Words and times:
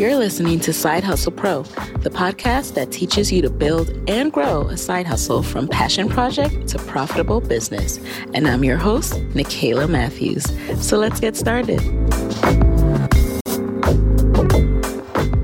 You're 0.00 0.16
listening 0.16 0.60
to 0.60 0.72
Side 0.72 1.04
Hustle 1.04 1.30
Pro, 1.30 1.62
the 1.98 2.08
podcast 2.08 2.72
that 2.72 2.90
teaches 2.90 3.30
you 3.30 3.42
to 3.42 3.50
build 3.50 3.90
and 4.08 4.32
grow 4.32 4.62
a 4.68 4.78
side 4.78 5.06
hustle 5.06 5.42
from 5.42 5.68
passion 5.68 6.08
project 6.08 6.68
to 6.68 6.78
profitable 6.78 7.42
business. 7.42 8.00
And 8.32 8.48
I'm 8.48 8.64
your 8.64 8.78
host, 8.78 9.12
Nicaila 9.34 9.90
Matthews. 9.90 10.46
So 10.82 10.96
let's 10.96 11.20
get 11.20 11.36
started. 11.36 11.82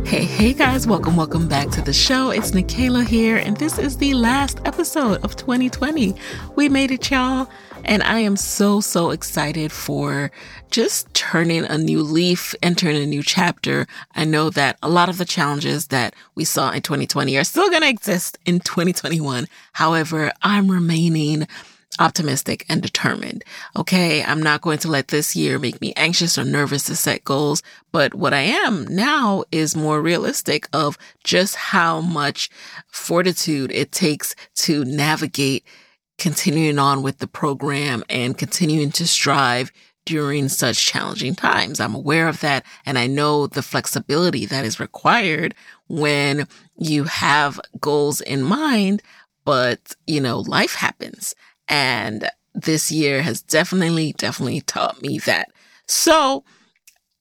Hey, 0.07 0.25
hey 0.25 0.55
guys, 0.55 0.87
welcome, 0.87 1.17
welcome 1.17 1.49
back 1.49 1.69
to 1.73 1.83
the 1.83 1.93
show. 1.93 2.31
It's 2.31 2.53
Nicaila 2.53 3.07
here, 3.07 3.37
and 3.37 3.59
this 3.59 3.79
is 3.79 3.99
the 3.99 4.15
last 4.15 4.63
episode 4.65 5.23
of 5.23 5.37
2020. 5.37 6.15
We 6.55 6.71
made 6.71 6.93
it, 6.93 7.11
y'all. 7.11 7.47
And 7.85 8.03
I 8.03 8.19
am 8.21 8.37
so, 8.37 8.81
so 8.81 9.11
excited 9.11 9.71
for 9.71 10.31
just 10.71 11.13
turning 11.15 11.65
a 11.65 11.79
new 11.79 12.03
leaf, 12.03 12.55
entering 12.63 12.97
a 12.97 13.07
new 13.07 13.23
chapter. 13.23 13.87
I 14.15 14.25
know 14.25 14.51
that 14.51 14.77
a 14.83 14.89
lot 14.89 15.09
of 15.09 15.19
the 15.19 15.25
challenges 15.25 15.89
that 15.89 16.15
we 16.35 16.45
saw 16.45 16.71
in 16.71 16.83
2020 16.83 17.37
are 17.37 17.45
still 17.45 17.71
going 17.71 17.83
to 17.83 17.89
exist 17.89 18.39
in 18.45 18.61
2021. 18.61 19.47
However, 19.73 20.33
I'm 20.43 20.71
remaining 20.71 21.47
optimistic 21.99 22.65
and 22.69 22.83
determined. 22.83 23.45
Okay. 23.77 24.23
I'm 24.23 24.43
not 24.43 24.61
going 24.61 24.79
to 24.79 24.89
let 24.89 25.09
this 25.09 25.35
year 25.35 25.59
make 25.59 25.81
me 25.81 25.93
anxious 25.97 26.37
or 26.37 26.45
nervous 26.45 26.85
to 26.85 26.97
set 26.97 27.25
goals. 27.25 27.63
But 27.93 28.15
what 28.15 28.35
I 28.35 28.41
am 28.41 28.87
now 28.89 29.45
is 29.51 29.77
more 29.77 30.03
realistic 30.03 30.69
of 30.73 30.99
just 31.25 31.57
how 31.57 32.01
much 32.01 32.51
fortitude 32.89 33.73
it 33.73 33.93
takes 33.93 34.35
to 34.57 34.85
navigate 34.85 35.65
continuing 36.19 36.79
on 36.79 37.03
with 37.03 37.19
the 37.19 37.27
program 37.27 38.03
and 38.09 38.39
continuing 38.39 38.91
to 38.93 39.07
strive 39.07 39.71
during 40.07 40.49
such 40.49 40.87
challenging 40.87 41.35
times. 41.35 41.81
I'm 41.81 41.95
aware 41.95 42.29
of 42.29 42.41
that. 42.41 42.65
And 42.87 42.99
I 42.99 43.07
know 43.07 43.47
the 43.47 43.63
flexibility 43.63 44.47
that 44.47 44.65
is 44.65 44.81
required 44.81 45.55
when 45.89 46.47
you 46.79 47.05
have 47.05 47.61
goals 47.81 48.21
in 48.21 48.43
mind, 48.43 49.03
but 49.45 49.95
you 50.07 50.21
know, 50.21 50.41
life 50.41 50.75
happens. 50.75 51.35
And 51.69 52.31
this 52.55 52.91
year 52.91 53.23
has 53.23 53.43
definitely, 53.43 54.15
definitely 54.15 54.61
taught 54.63 55.03
me 55.03 55.19
that. 55.21 55.49
So 55.87 56.45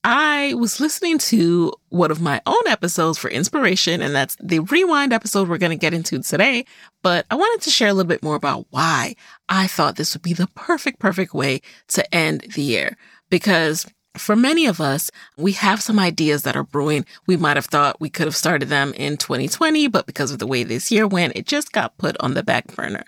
I 0.08 0.54
was 0.54 0.78
listening 0.78 1.18
to 1.18 1.72
one 1.88 2.12
of 2.12 2.20
my 2.20 2.40
own 2.46 2.68
episodes 2.68 3.18
for 3.18 3.28
inspiration, 3.28 4.00
and 4.00 4.14
that's 4.14 4.36
the 4.40 4.60
rewind 4.60 5.12
episode 5.12 5.48
we're 5.48 5.58
going 5.58 5.76
to 5.76 5.76
get 5.76 5.92
into 5.92 6.20
today. 6.20 6.64
But 7.02 7.26
I 7.28 7.34
wanted 7.34 7.64
to 7.64 7.70
share 7.70 7.88
a 7.88 7.92
little 7.92 8.08
bit 8.08 8.22
more 8.22 8.36
about 8.36 8.68
why 8.70 9.16
I 9.48 9.66
thought 9.66 9.96
this 9.96 10.14
would 10.14 10.22
be 10.22 10.32
the 10.32 10.46
perfect, 10.54 11.00
perfect 11.00 11.34
way 11.34 11.60
to 11.88 12.14
end 12.14 12.42
the 12.54 12.62
year. 12.62 12.96
Because 13.30 13.84
for 14.16 14.36
many 14.36 14.66
of 14.66 14.80
us, 14.80 15.10
we 15.36 15.50
have 15.54 15.82
some 15.82 15.98
ideas 15.98 16.44
that 16.44 16.54
are 16.54 16.62
brewing. 16.62 17.04
We 17.26 17.36
might 17.36 17.56
have 17.56 17.66
thought 17.66 18.00
we 18.00 18.08
could 18.08 18.28
have 18.28 18.36
started 18.36 18.68
them 18.68 18.92
in 18.94 19.16
2020, 19.16 19.88
but 19.88 20.06
because 20.06 20.30
of 20.30 20.38
the 20.38 20.46
way 20.46 20.62
this 20.62 20.92
year 20.92 21.08
went, 21.08 21.36
it 21.36 21.46
just 21.46 21.72
got 21.72 21.98
put 21.98 22.16
on 22.20 22.34
the 22.34 22.44
back 22.44 22.68
burner. 22.76 23.02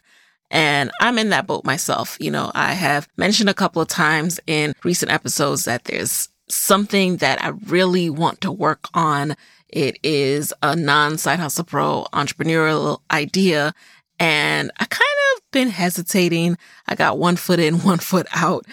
And 0.50 0.91
I'm 1.00 1.19
in 1.19 1.30
that 1.30 1.46
boat 1.46 1.64
myself. 1.64 2.16
You 2.19 2.32
know, 2.32 2.50
I 2.56 2.72
have 2.72 3.06
mentioned 3.16 3.50
a 3.50 3.54
couple 3.54 3.80
of 3.80 3.86
times 3.86 4.41
in 4.48 4.74
recent 4.82 5.12
episodes 5.12 5.64
that 5.66 5.84
there's 5.84 6.28
something 6.50 7.18
that 7.18 7.42
I 7.42 7.48
really 7.66 8.10
want 8.10 8.41
to 8.42 8.52
work 8.52 8.88
on. 8.94 9.36
It 9.68 9.98
is 10.02 10.52
a 10.62 10.74
non 10.74 11.18
side 11.18 11.38
hustle 11.38 11.64
pro 11.64 12.06
entrepreneurial 12.12 13.00
idea. 13.10 13.74
And 14.18 14.70
I 14.78 14.84
kind 14.84 15.02
of 15.36 15.42
been 15.52 15.69
hesitating. 15.69 16.58
I 16.88 16.94
got 16.94 17.19
one 17.19 17.36
foot 17.36 17.60
in, 17.60 17.74
one 17.80 17.98
foot 17.98 18.26
out. 18.34 18.66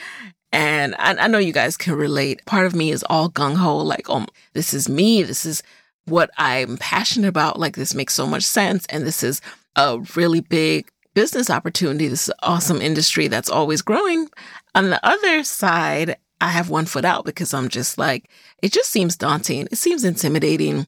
And 0.52 0.96
I, 0.98 1.16
I 1.16 1.28
know 1.28 1.38
you 1.38 1.52
guys 1.52 1.76
can 1.76 1.96
relate. 1.96 2.46
Part 2.46 2.66
of 2.66 2.76
me 2.76 2.92
is 2.92 3.04
all 3.10 3.30
gung 3.30 3.56
ho, 3.56 3.78
like, 3.78 4.06
oh, 4.10 4.26
this 4.54 4.74
is 4.74 4.88
me. 4.88 5.22
This 5.22 5.46
is 5.46 5.62
what 6.06 6.30
I'm 6.38 6.78
passionate 6.78 7.28
about. 7.28 7.60
Like, 7.60 7.76
this 7.76 7.94
makes 7.94 8.14
so 8.14 8.26
much 8.26 8.44
sense. 8.44 8.86
And 8.88 9.06
this 9.06 9.22
is 9.22 9.42
a 9.76 10.00
really 10.16 10.40
big 10.40 10.88
business 11.14 11.50
opportunity. 11.50 12.08
This 12.08 12.30
awesome 12.42 12.82
industry 12.82 13.28
that's 13.28 13.50
always 13.50 13.82
growing. 13.82 14.30
On 14.76 14.90
the 14.90 15.06
other 15.06 15.44
side, 15.44 16.18
I 16.42 16.50
have 16.50 16.70
one 16.70 16.86
foot 16.86 17.06
out 17.06 17.26
because 17.26 17.54
I'm 17.54 17.70
just 17.70 17.98
like, 17.98 18.30
it 18.62 18.72
just 18.72 18.90
seems 18.90 19.16
daunting. 19.16 19.68
It 19.72 19.78
seems 19.78 20.04
intimidating. 20.04 20.88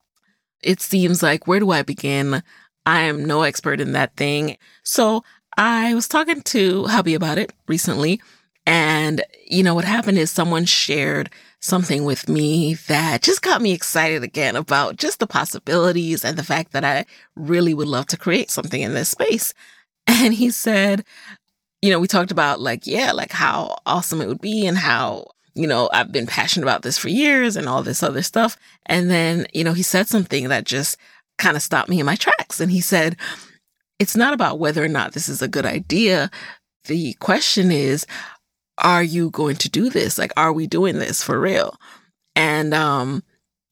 It 0.61 0.81
seems 0.81 1.23
like, 1.23 1.47
where 1.47 1.59
do 1.59 1.71
I 1.71 1.83
begin? 1.83 2.43
I 2.85 3.01
am 3.01 3.25
no 3.25 3.43
expert 3.43 3.79
in 3.79 3.93
that 3.93 4.15
thing. 4.15 4.57
So 4.83 5.23
I 5.57 5.93
was 5.93 6.07
talking 6.07 6.41
to 6.41 6.85
hubby 6.85 7.15
about 7.15 7.37
it 7.37 7.53
recently. 7.67 8.21
And, 8.65 9.23
you 9.45 9.63
know, 9.63 9.75
what 9.75 9.85
happened 9.85 10.17
is 10.17 10.29
someone 10.29 10.65
shared 10.65 11.29
something 11.61 12.03
with 12.03 12.29
me 12.29 12.75
that 12.87 13.21
just 13.21 13.41
got 13.41 13.61
me 13.61 13.71
excited 13.71 14.23
again 14.23 14.55
about 14.55 14.97
just 14.97 15.19
the 15.19 15.27
possibilities 15.27 16.23
and 16.23 16.37
the 16.37 16.43
fact 16.43 16.73
that 16.73 16.83
I 16.83 17.05
really 17.35 17.73
would 17.73 17.87
love 17.87 18.07
to 18.07 18.17
create 18.17 18.51
something 18.51 18.81
in 18.81 18.93
this 18.93 19.09
space. 19.09 19.53
And 20.09 20.33
he 20.33 20.51
said, 20.51 21.03
you 21.81 21.91
know, 21.91 21.99
we 21.99 22.07
talked 22.07 22.31
about 22.31 22.61
like, 22.61 22.87
yeah, 22.87 23.11
like 23.11 23.33
how 23.33 23.75
awesome 23.85 24.21
it 24.21 24.29
would 24.29 24.39
be 24.39 24.65
and 24.65 24.77
how 24.77 25.27
you 25.57 25.67
know, 25.67 25.89
I've 25.91 26.11
been 26.11 26.27
passionate 26.27 26.65
about 26.65 26.83
this 26.83 26.97
for 26.97 27.09
years 27.09 27.55
and 27.55 27.67
all 27.67 27.83
this 27.83 28.03
other 28.03 28.21
stuff. 28.21 28.55
And 28.85 29.09
then, 29.09 29.47
you 29.53 29.63
know, 29.63 29.73
he 29.73 29.83
said 29.83 30.07
something 30.07 30.49
that 30.49 30.65
just 30.65 30.97
kind 31.37 31.57
of 31.57 31.63
stopped 31.63 31.89
me 31.89 31.99
in 31.99 32.05
my 32.05 32.15
tracks. 32.15 32.59
And 32.59 32.71
he 32.71 32.81
said, 32.81 33.17
it's 33.99 34.15
not 34.15 34.33
about 34.33 34.59
whether 34.59 34.83
or 34.83 34.87
not 34.87 35.13
this 35.13 35.27
is 35.27 35.41
a 35.41 35.47
good 35.47 35.65
idea. 35.65 36.29
The 36.85 37.13
question 37.15 37.71
is, 37.71 38.05
are 38.77 39.03
you 39.03 39.31
going 39.31 39.55
to 39.57 39.69
do 39.69 39.89
this? 39.89 40.17
Like, 40.17 40.31
are 40.37 40.53
we 40.53 40.67
doing 40.67 40.99
this 40.99 41.23
for 41.23 41.39
real? 41.39 41.75
And, 42.35 42.73
um, 42.73 43.23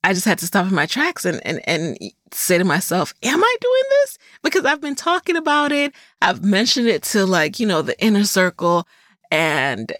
I 0.04 0.14
just 0.14 0.26
had 0.26 0.38
to 0.40 0.46
stop 0.46 0.68
in 0.68 0.76
my 0.76 0.86
tracks 0.86 1.26
and, 1.26 1.42
and, 1.46 1.62
and 1.68 1.98
say 2.32 2.60
to 2.60 2.64
myself, 2.64 3.16
am 3.24 3.44
I 3.44 3.56
doing 3.60 3.84
this? 3.90 4.20
Because 4.44 4.64
I've 4.64 4.82
been 4.82 4.94
talking 4.94 5.36
about 5.36 5.72
it. 5.72 5.94
I've 6.22 6.44
mentioned 6.44 6.88
it 6.88 7.02
to 7.04 7.26
like, 7.26 7.60
you 7.60 7.66
know, 7.66 7.82
the 7.82 8.00
inner 8.00 8.24
circle 8.24 8.88
and 9.32 9.92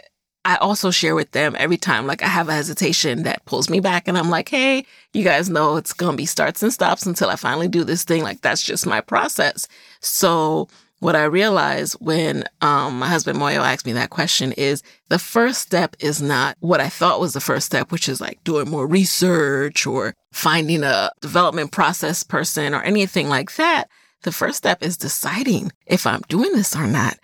I 0.46 0.58
also 0.58 0.92
share 0.92 1.16
with 1.16 1.32
them 1.32 1.56
every 1.58 1.78
time, 1.78 2.06
like 2.06 2.22
I 2.22 2.28
have 2.28 2.48
a 2.48 2.54
hesitation 2.54 3.24
that 3.24 3.44
pulls 3.46 3.70
me 3.70 3.80
back 3.80 4.08
and 4.08 4.18
I'm 4.18 4.30
like, 4.30 4.48
Hey, 4.48 4.86
you 5.12 5.24
guys 5.24 5.50
know 5.50 5.76
it's 5.76 5.92
going 5.92 6.14
to 6.14 6.18
be 6.18 6.28
starts 6.28 6.62
and 6.62 6.72
stops 6.72 7.06
until 7.06 7.30
I 7.30 7.36
finally 7.36 7.68
do 7.68 7.84
this 7.84 8.04
thing. 8.04 8.22
Like 8.22 8.42
that's 8.42 8.62
just 8.62 8.86
my 8.86 9.02
process. 9.02 9.68
So 10.02 10.70
what 11.00 11.16
I 11.16 11.24
realized 11.24 11.98
when, 12.00 12.46
um, 12.62 13.00
my 13.00 13.08
husband 13.08 13.38
Moyo 13.40 13.58
asked 13.58 13.86
me 13.86 13.94
that 13.94 14.12
question 14.12 14.52
is 14.54 14.82
the 15.10 15.20
first 15.20 15.62
step 15.62 15.96
is 16.00 16.22
not 16.22 16.56
what 16.60 16.80
I 16.80 16.90
thought 16.90 17.20
was 17.20 17.34
the 17.34 17.42
first 17.42 17.66
step, 17.66 17.92
which 17.92 18.08
is 18.08 18.22
like 18.22 18.44
doing 18.44 18.70
more 18.70 18.88
research 18.88 19.86
or 19.86 20.14
finding 20.32 20.84
a 20.84 21.12
development 21.22 21.72
process 21.72 22.24
person 22.24 22.74
or 22.74 22.82
anything 22.84 23.30
like 23.30 23.56
that. 23.56 23.86
The 24.24 24.32
first 24.32 24.58
step 24.58 24.82
is 24.82 24.98
deciding 24.98 25.72
if 25.86 26.08
I'm 26.08 26.22
doing 26.28 26.54
this 26.54 26.76
or 26.76 26.88
not. 26.88 27.18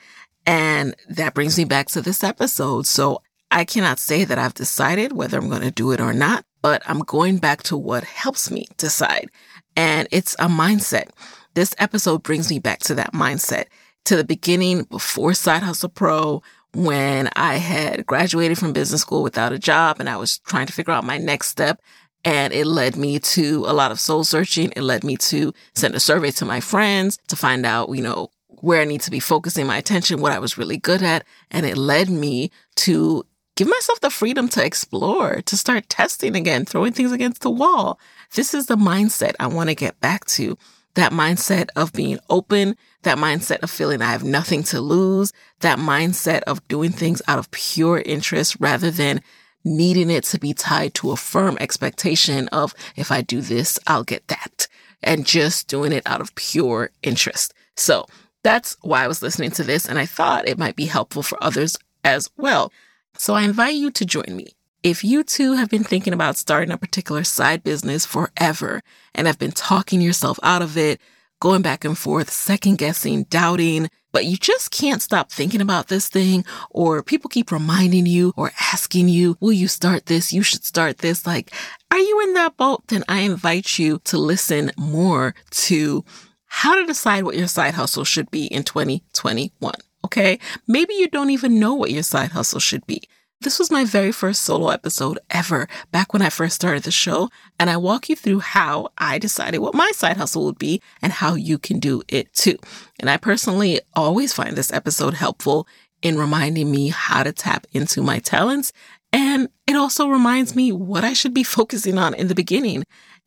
And 0.52 0.98
that 1.08 1.34
brings 1.34 1.58
me 1.58 1.64
back 1.64 1.88
to 1.88 2.02
this 2.02 2.26
episode. 2.26 2.86
So 2.86 3.22
I 3.52 3.64
cannot 3.64 4.00
say 4.00 4.26
that 4.26 4.38
I've 4.38 4.54
decided 4.54 5.14
whether 5.14 5.38
I'm 5.38 5.48
going 5.48 5.62
to 5.62 5.72
do 5.72 5.94
it 5.94 6.02
or 6.02 6.12
not, 6.12 6.44
but 6.62 6.84
I'm 6.86 7.00
going 7.00 7.38
back 7.38 7.64
to 7.64 7.78
what 7.78 8.04
helps 8.04 8.52
me 8.52 8.68
decide. 8.76 9.30
And 9.78 10.10
it's 10.12 10.34
a 10.40 10.48
mindset. 10.48 11.08
This 11.54 11.74
episode 11.78 12.22
brings 12.24 12.50
me 12.50 12.60
back 12.60 12.80
to 12.80 12.96
that 12.96 13.14
mindset, 13.14 13.68
to 14.04 14.18
the 14.18 14.26
beginning 14.26 14.84
before 14.84 15.34
Side 15.34 15.64
Hustle 15.64 15.88
Pro, 15.88 16.44
when 16.74 17.30
I 17.38 17.56
had 17.56 18.06
graduated 18.06 18.58
from 18.58 18.74
business 18.74 19.00
school 19.00 19.24
without 19.24 19.54
a 19.54 19.60
job 19.60 20.02
and 20.02 20.10
I 20.10 20.18
was 20.18 20.40
trying 20.40 20.68
to 20.68 20.74
figure 20.74 20.94
out 20.94 21.06
my 21.06 21.18
next 21.18 21.48
step. 21.48 21.80
And 22.26 22.52
it 22.52 22.68
led 22.68 22.98
me 22.98 23.20
to 23.20 23.64
a 23.68 23.74
lot 23.74 23.92
of 23.92 24.02
soul 24.02 24.26
searching. 24.26 24.74
It 24.76 24.82
led 24.82 25.06
me 25.06 25.16
to 25.16 25.54
send 25.76 25.96
a 25.96 26.00
survey 26.02 26.32
to 26.32 26.46
my 26.46 26.60
friends 26.60 27.18
to 27.30 27.38
find 27.38 27.66
out, 27.66 27.96
you 27.96 28.04
know, 28.04 28.32
where 28.62 28.82
I 28.82 28.86
need 28.86 29.02
to 29.02 29.12
be 29.12 29.20
focusing 29.20 29.68
my 29.68 29.78
attention, 29.78 30.22
what 30.22 30.32
I 30.32 30.40
was 30.40 30.58
really 30.58 30.78
good 30.78 31.04
at. 31.04 31.26
And 31.50 31.66
it 31.66 31.78
led 31.78 32.10
me 32.10 32.52
to 32.78 33.26
give 33.56 33.68
myself 33.68 34.00
the 34.00 34.10
freedom 34.10 34.48
to 34.50 34.66
explore, 34.66 35.42
to 35.42 35.58
start 35.58 35.90
testing 35.90 36.36
again, 36.36 36.66
throwing 36.66 36.94
things 36.94 37.12
against 37.12 37.42
the 37.42 37.52
wall. 37.52 38.00
This 38.34 38.54
is 38.54 38.68
the 38.68 38.78
mindset 38.78 39.34
I 39.40 39.48
want 39.48 39.70
to 39.70 39.76
get 39.76 40.00
back 40.00 40.26
to. 40.26 40.58
That 40.96 41.12
mindset 41.12 41.70
of 41.76 41.94
being 41.94 42.20
open, 42.30 42.76
that 43.04 43.18
mindset 43.18 43.60
of 43.60 43.70
feeling 43.70 44.02
I 44.02 44.12
have 44.12 44.24
nothing 44.24 44.64
to 44.64 44.82
lose, 44.82 45.32
that 45.62 45.80
mindset 45.80 46.42
of 46.44 46.68
doing 46.68 46.92
things 46.92 47.22
out 47.28 47.40
of 47.40 47.52
pure 47.52 48.02
interest 48.06 48.58
rather 48.60 48.92
than 48.92 49.22
needing 49.64 50.10
it 50.10 50.24
to 50.26 50.40
be 50.40 50.54
tied 50.54 50.94
to 50.96 51.12
a 51.12 51.16
firm 51.16 51.58
expectation 51.60 52.48
of 52.50 52.74
if 52.96 53.12
I 53.12 53.22
do 53.22 53.42
this, 53.42 53.80
I'll 53.88 54.04
get 54.04 54.28
that 54.28 54.68
and 55.04 55.26
just 55.26 55.68
doing 55.68 55.92
it 55.92 56.04
out 56.06 56.22
of 56.22 56.36
pure 56.36 56.92
interest. 57.04 57.54
So 57.76 58.06
that's 58.44 58.78
why 58.82 59.04
I 59.04 59.08
was 59.08 59.22
listening 59.22 59.52
to 59.52 59.64
this, 59.64 59.88
and 59.88 60.00
I 60.00 60.06
thought 60.06 60.48
it 60.48 60.58
might 60.58 60.76
be 60.76 60.86
helpful 60.86 61.24
for 61.24 61.42
others 61.44 61.78
as 62.04 62.30
well. 62.38 62.72
So 63.18 63.34
I 63.34 63.44
invite 63.44 63.76
you 63.76 63.92
to 63.92 64.06
join 64.06 64.36
me. 64.36 64.48
If 64.84 65.04
you 65.04 65.24
too 65.24 65.54
have 65.54 65.70
been 65.70 65.84
thinking 65.84 66.14
about 66.14 66.38
starting 66.38 66.72
a 66.72 66.78
particular 66.78 67.24
side 67.24 67.64
business 67.64 68.06
forever 68.06 68.82
and 69.14 69.28
have 69.28 69.38
been 69.38 69.52
talking 69.52 70.02
yourself 70.02 70.40
out 70.42 70.64
of 70.64 70.76
it, 70.76 71.00
going 71.40 71.62
back 71.62 71.86
and 71.86 71.98
forth, 71.98 72.32
second 72.32 72.78
guessing, 72.78 73.24
doubting, 73.26 73.90
but 74.12 74.26
you 74.26 74.38
just 74.38 74.72
can't 74.72 75.02
stop 75.02 75.32
thinking 75.32 75.62
about 75.62 75.88
this 75.88 76.08
thing, 76.08 76.44
or 76.70 77.04
people 77.04 77.30
keep 77.30 77.52
reminding 77.52 78.06
you 78.06 78.34
or 78.36 78.52
asking 78.74 79.08
you, 79.08 79.38
will 79.40 79.54
you 79.54 79.68
start 79.68 80.08
this? 80.08 80.34
You 80.34 80.44
should 80.44 80.66
start 80.66 81.00
this. 81.00 81.26
Like, 81.26 81.52
Are 81.92 82.00
you 82.00 82.22
in 82.22 82.34
that 82.34 82.58
boat? 82.58 82.84
Then 82.88 83.04
I 83.08 83.20
invite 83.20 83.78
you 83.78 84.00
to 84.06 84.18
listen 84.18 84.72
more 84.78 85.36
to 85.52 86.04
how 86.54 86.76
to 86.76 86.86
decide 86.86 87.24
what 87.24 87.38
your 87.38 87.48
side 87.48 87.76
hustle 87.76 88.04
should 88.04 88.30
be 88.30 88.46
in 88.46 88.64
2021. 88.64 89.74
Okay. 90.04 90.38
Maybe 90.68 90.94
you 90.94 91.08
don't 91.08 91.30
even 91.30 91.62
know 91.62 91.74
what 91.74 91.92
your 91.92 92.04
side 92.04 92.32
hustle 92.32 92.60
should 92.60 92.86
be. 92.86 93.04
This 93.40 93.58
was 93.58 93.72
my 93.72 93.86
very 93.86 94.12
first 94.12 94.44
solo 94.44 94.68
episode 94.68 95.18
ever 95.30 95.70
back 95.94 96.12
when 96.12 96.22
I 96.22 96.30
first 96.30 96.56
started 96.56 96.84
the 96.84 96.92
show. 96.92 97.30
And 97.58 97.70
I 97.70 97.78
walk 97.78 98.10
you 98.10 98.18
through 98.18 98.40
how 98.40 98.90
I 98.98 99.18
decided 99.18 99.60
what 99.60 99.74
my 99.74 99.92
side 99.96 100.18
hustle 100.18 100.44
would 100.44 100.60
be 100.60 100.82
and 101.02 101.14
how 101.14 101.36
you 101.36 101.58
can 101.58 101.80
do 101.80 102.04
it 102.10 102.34
too. 102.34 102.58
And 103.00 103.10
I 103.10 103.16
personally 103.16 103.80
always 103.96 104.34
find 104.34 104.58
this 104.58 104.74
episode 104.74 105.14
helpful 105.14 105.66
in 106.02 106.18
reminding 106.18 106.70
me 106.70 106.90
how 106.90 107.24
to 107.24 107.32
tap 107.32 107.66
into 107.72 108.02
my 108.02 108.20
talents. 108.20 108.74
And 109.14 109.48
it 109.68 109.78
also 109.78 110.10
reminds 110.10 110.54
me 110.54 110.74
what 110.74 111.06
I 111.06 111.14
should 111.14 111.34
be 111.34 111.44
focusing 111.58 111.98
on 111.98 112.14
in 112.14 112.28
the 112.28 112.36
beginning 112.36 112.84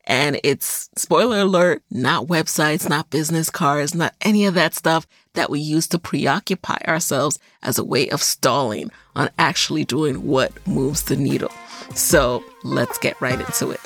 and 0.07 0.39
it's 0.43 0.89
spoiler 0.95 1.39
alert, 1.39 1.83
not 1.89 2.27
websites, 2.27 2.87
not 2.87 3.09
business 3.09 3.49
cards, 3.49 3.95
not 3.95 4.13
any 4.21 4.45
of 4.45 4.53
that 4.53 4.73
stuff 4.73 5.07
that 5.33 5.49
we 5.49 5.59
use 5.59 5.87
to 5.87 5.99
preoccupy 5.99 6.77
ourselves 6.87 7.39
as 7.63 7.77
a 7.77 7.83
way 7.83 8.09
of 8.09 8.21
stalling 8.21 8.91
on 9.15 9.29
actually 9.37 9.83
doing 9.83 10.25
what 10.25 10.51
moves 10.67 11.03
the 11.03 11.15
needle. 11.15 11.51
So 11.93 12.43
let's 12.63 12.97
get 12.97 13.19
right 13.19 13.39
into 13.39 13.71
it. 13.71 13.81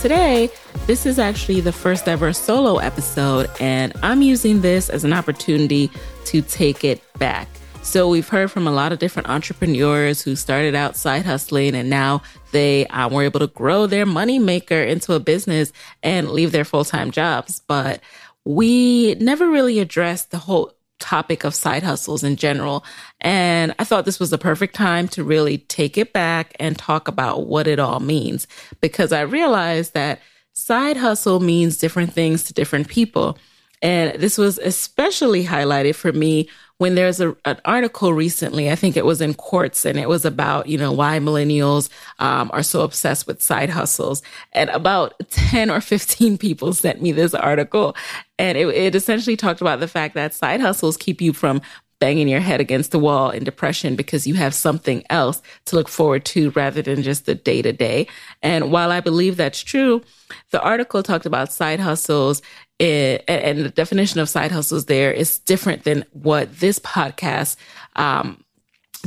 Today, 0.00 0.48
this 0.86 1.04
is 1.04 1.18
actually 1.18 1.60
the 1.60 1.72
first 1.72 2.08
ever 2.08 2.32
solo 2.32 2.78
episode, 2.78 3.50
and 3.60 3.92
I'm 4.02 4.22
using 4.22 4.62
this 4.62 4.88
as 4.88 5.04
an 5.04 5.12
opportunity 5.12 5.90
to 6.26 6.40
take 6.40 6.84
it 6.84 7.02
back. 7.18 7.48
So 7.82 8.08
we've 8.08 8.28
heard 8.28 8.50
from 8.52 8.66
a 8.66 8.72
lot 8.72 8.92
of 8.92 8.98
different 8.98 9.28
entrepreneurs 9.28 10.22
who 10.22 10.36
started 10.36 10.74
out 10.74 10.96
side 10.96 11.24
hustling 11.24 11.74
and 11.74 11.90
now 11.90 12.22
they 12.52 12.86
um, 12.86 13.12
were 13.12 13.24
able 13.24 13.40
to 13.40 13.48
grow 13.48 13.86
their 13.86 14.06
moneymaker 14.06 14.86
into 14.86 15.14
a 15.14 15.20
business 15.20 15.72
and 16.02 16.30
leave 16.30 16.52
their 16.52 16.64
full 16.64 16.84
time 16.84 17.10
jobs. 17.10 17.60
But 17.66 18.00
we 18.44 19.14
never 19.16 19.48
really 19.48 19.80
addressed 19.80 20.30
the 20.30 20.38
whole 20.38 20.72
topic 21.00 21.42
of 21.44 21.54
side 21.54 21.82
hustles 21.82 22.22
in 22.22 22.36
general. 22.36 22.84
And 23.20 23.74
I 23.78 23.84
thought 23.84 24.04
this 24.04 24.20
was 24.20 24.30
the 24.30 24.38
perfect 24.38 24.74
time 24.74 25.08
to 25.08 25.24
really 25.24 25.58
take 25.58 25.98
it 25.98 26.12
back 26.12 26.54
and 26.60 26.78
talk 26.78 27.08
about 27.08 27.46
what 27.46 27.66
it 27.66 27.80
all 27.80 27.98
means 27.98 28.46
because 28.80 29.10
I 29.10 29.22
realized 29.22 29.94
that 29.94 30.20
side 30.52 30.96
hustle 30.96 31.40
means 31.40 31.78
different 31.78 32.12
things 32.12 32.44
to 32.44 32.54
different 32.54 32.88
people. 32.88 33.38
And 33.82 34.20
this 34.20 34.36
was 34.36 34.58
especially 34.58 35.44
highlighted 35.44 35.94
for 35.94 36.12
me 36.12 36.48
when 36.80 36.94
there's 36.94 37.20
a, 37.20 37.36
an 37.44 37.60
article 37.66 38.14
recently, 38.14 38.70
I 38.70 38.74
think 38.74 38.96
it 38.96 39.04
was 39.04 39.20
in 39.20 39.34
Quartz, 39.34 39.84
and 39.84 39.98
it 39.98 40.08
was 40.08 40.24
about, 40.24 40.66
you 40.66 40.78
know, 40.78 40.92
why 40.92 41.18
millennials 41.18 41.90
um, 42.18 42.50
are 42.54 42.62
so 42.62 42.80
obsessed 42.80 43.26
with 43.26 43.42
side 43.42 43.68
hustles. 43.68 44.22
And 44.54 44.70
about 44.70 45.12
10 45.28 45.70
or 45.70 45.82
15 45.82 46.38
people 46.38 46.72
sent 46.72 47.02
me 47.02 47.12
this 47.12 47.34
article. 47.34 47.94
And 48.38 48.56
it, 48.56 48.66
it 48.68 48.94
essentially 48.94 49.36
talked 49.36 49.60
about 49.60 49.80
the 49.80 49.88
fact 49.88 50.14
that 50.14 50.32
side 50.32 50.62
hustles 50.62 50.96
keep 50.96 51.20
you 51.20 51.34
from 51.34 51.60
banging 51.98 52.28
your 52.28 52.40
head 52.40 52.62
against 52.62 52.92
the 52.92 52.98
wall 52.98 53.28
in 53.28 53.44
depression 53.44 53.94
because 53.94 54.26
you 54.26 54.32
have 54.32 54.54
something 54.54 55.04
else 55.10 55.42
to 55.66 55.76
look 55.76 55.86
forward 55.86 56.24
to 56.24 56.48
rather 56.52 56.80
than 56.80 57.02
just 57.02 57.26
the 57.26 57.34
day 57.34 57.60
to 57.60 57.74
day. 57.74 58.06
And 58.42 58.72
while 58.72 58.90
I 58.90 59.00
believe 59.00 59.36
that's 59.36 59.62
true, 59.62 60.00
the 60.50 60.62
article 60.62 61.02
talked 61.02 61.26
about 61.26 61.52
side 61.52 61.78
hustles 61.78 62.40
it, 62.80 63.24
and 63.28 63.60
the 63.60 63.70
definition 63.70 64.20
of 64.20 64.28
side 64.28 64.50
hustles 64.50 64.86
there 64.86 65.12
is 65.12 65.38
different 65.40 65.84
than 65.84 66.04
what 66.12 66.58
this 66.58 66.78
podcast 66.78 67.56
um, 67.96 68.42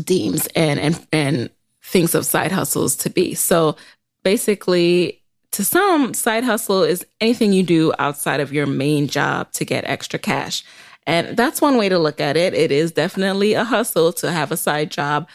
deems 0.02 0.48
and 0.56 0.80
and 0.80 1.08
and 1.12 1.50
thinks 1.82 2.14
of 2.14 2.26
side 2.26 2.52
hustles 2.52 2.96
to 2.98 3.10
be. 3.10 3.34
So 3.34 3.76
basically, 4.24 5.22
to 5.52 5.66
some, 5.66 6.14
side 6.14 6.44
hustle 6.44 6.84
is 6.84 7.06
anything 7.20 7.52
you 7.52 7.64
do 7.64 7.94
outside 8.00 8.40
of 8.40 8.54
your 8.54 8.68
main 8.68 9.08
job 9.08 9.52
to 9.54 9.66
get 9.66 9.86
extra 9.86 10.20
cash. 10.20 10.64
And 11.06 11.36
that's 11.36 11.62
one 11.62 11.78
way 11.78 11.90
to 11.90 12.00
look 12.00 12.22
at 12.22 12.38
it. 12.38 12.54
It 12.54 12.72
is 12.72 12.92
definitely 12.92 13.54
a 13.54 13.64
hustle 13.64 14.14
to 14.14 14.32
have 14.32 14.52
a 14.52 14.58
side 14.58 14.90
job. 14.90 15.28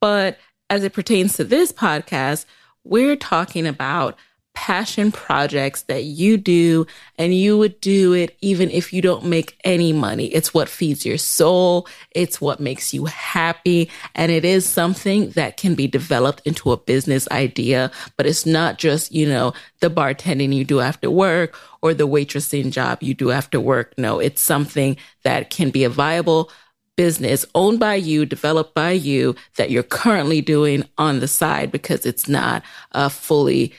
But 0.00 0.38
as 0.70 0.84
it 0.84 0.92
pertains 0.92 1.36
to 1.36 1.44
this 1.44 1.72
podcast, 1.72 2.44
we're 2.84 3.16
talking 3.16 3.66
about 3.66 4.16
passion 4.56 5.12
projects 5.12 5.82
that 5.82 6.04
you 6.04 6.38
do 6.38 6.86
and 7.18 7.34
you 7.34 7.58
would 7.58 7.78
do 7.82 8.14
it 8.14 8.36
even 8.40 8.70
if 8.70 8.90
you 8.90 9.02
don't 9.02 9.26
make 9.26 9.56
any 9.64 9.92
money. 9.92 10.26
It's 10.28 10.54
what 10.54 10.70
feeds 10.70 11.04
your 11.04 11.18
soul. 11.18 11.86
It's 12.12 12.40
what 12.40 12.58
makes 12.58 12.94
you 12.94 13.04
happy. 13.04 13.90
And 14.14 14.32
it 14.32 14.46
is 14.46 14.66
something 14.66 15.28
that 15.32 15.58
can 15.58 15.74
be 15.74 15.86
developed 15.86 16.40
into 16.46 16.72
a 16.72 16.78
business 16.78 17.28
idea, 17.30 17.90
but 18.16 18.24
it's 18.24 18.46
not 18.46 18.78
just, 18.78 19.12
you 19.12 19.28
know, 19.28 19.52
the 19.80 19.90
bartending 19.90 20.54
you 20.54 20.64
do 20.64 20.80
after 20.80 21.10
work 21.10 21.54
or 21.82 21.92
the 21.92 22.08
waitressing 22.08 22.70
job 22.70 23.02
you 23.02 23.12
do 23.12 23.30
after 23.30 23.60
work. 23.60 23.92
No, 23.98 24.18
it's 24.20 24.40
something 24.40 24.96
that 25.22 25.50
can 25.50 25.68
be 25.68 25.84
a 25.84 25.90
viable 25.90 26.50
business 26.96 27.44
owned 27.54 27.78
by 27.78 27.94
you, 27.94 28.24
developed 28.24 28.74
by 28.74 28.92
you 28.92 29.36
that 29.56 29.70
you're 29.70 29.82
currently 29.82 30.40
doing 30.40 30.82
on 30.96 31.20
the 31.20 31.28
side 31.28 31.70
because 31.70 32.06
it's 32.06 32.26
not 32.26 32.62
a 32.92 33.10
fully 33.10 33.74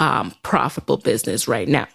um, 0.00 0.34
profitable 0.42 0.96
business 0.96 1.46
right 1.46 1.68
now. 1.68 1.86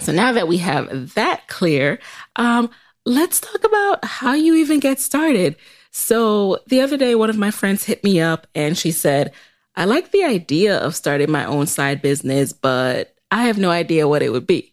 So 0.00 0.12
now 0.12 0.32
that 0.32 0.48
we 0.48 0.58
have 0.58 1.14
that 1.14 1.46
clear, 1.46 2.00
um, 2.36 2.70
let's 3.04 3.40
talk 3.40 3.62
about 3.62 4.04
how 4.04 4.34
you 4.34 4.56
even 4.56 4.80
get 4.80 4.98
started. 4.98 5.56
So 5.90 6.58
the 6.66 6.80
other 6.80 6.96
day, 6.96 7.14
one 7.14 7.30
of 7.30 7.38
my 7.38 7.50
friends 7.50 7.84
hit 7.84 8.02
me 8.02 8.20
up 8.20 8.46
and 8.54 8.76
she 8.76 8.90
said, 8.90 9.32
I 9.76 9.84
like 9.84 10.10
the 10.10 10.24
idea 10.24 10.78
of 10.78 10.96
starting 10.96 11.30
my 11.30 11.44
own 11.44 11.66
side 11.66 12.02
business, 12.02 12.52
but 12.52 13.14
I 13.30 13.44
have 13.44 13.58
no 13.58 13.70
idea 13.70 14.08
what 14.08 14.22
it 14.22 14.30
would 14.30 14.46
be. 14.46 14.72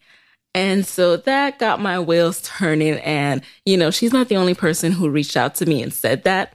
And 0.54 0.86
so 0.86 1.18
that 1.18 1.60
got 1.60 1.82
my 1.82 2.00
wheels 2.00 2.42
turning. 2.42 2.96
And, 3.00 3.42
you 3.66 3.76
know, 3.78 3.92
she's 3.92 4.14
not 4.14 4.30
the 4.30 4.38
only 4.38 4.54
person 4.54 4.94
who 4.94 5.10
reached 5.10 5.36
out 5.36 5.56
to 5.56 5.66
me 5.66 5.84
and 5.84 5.94
said 5.94 6.24
that. 6.24 6.54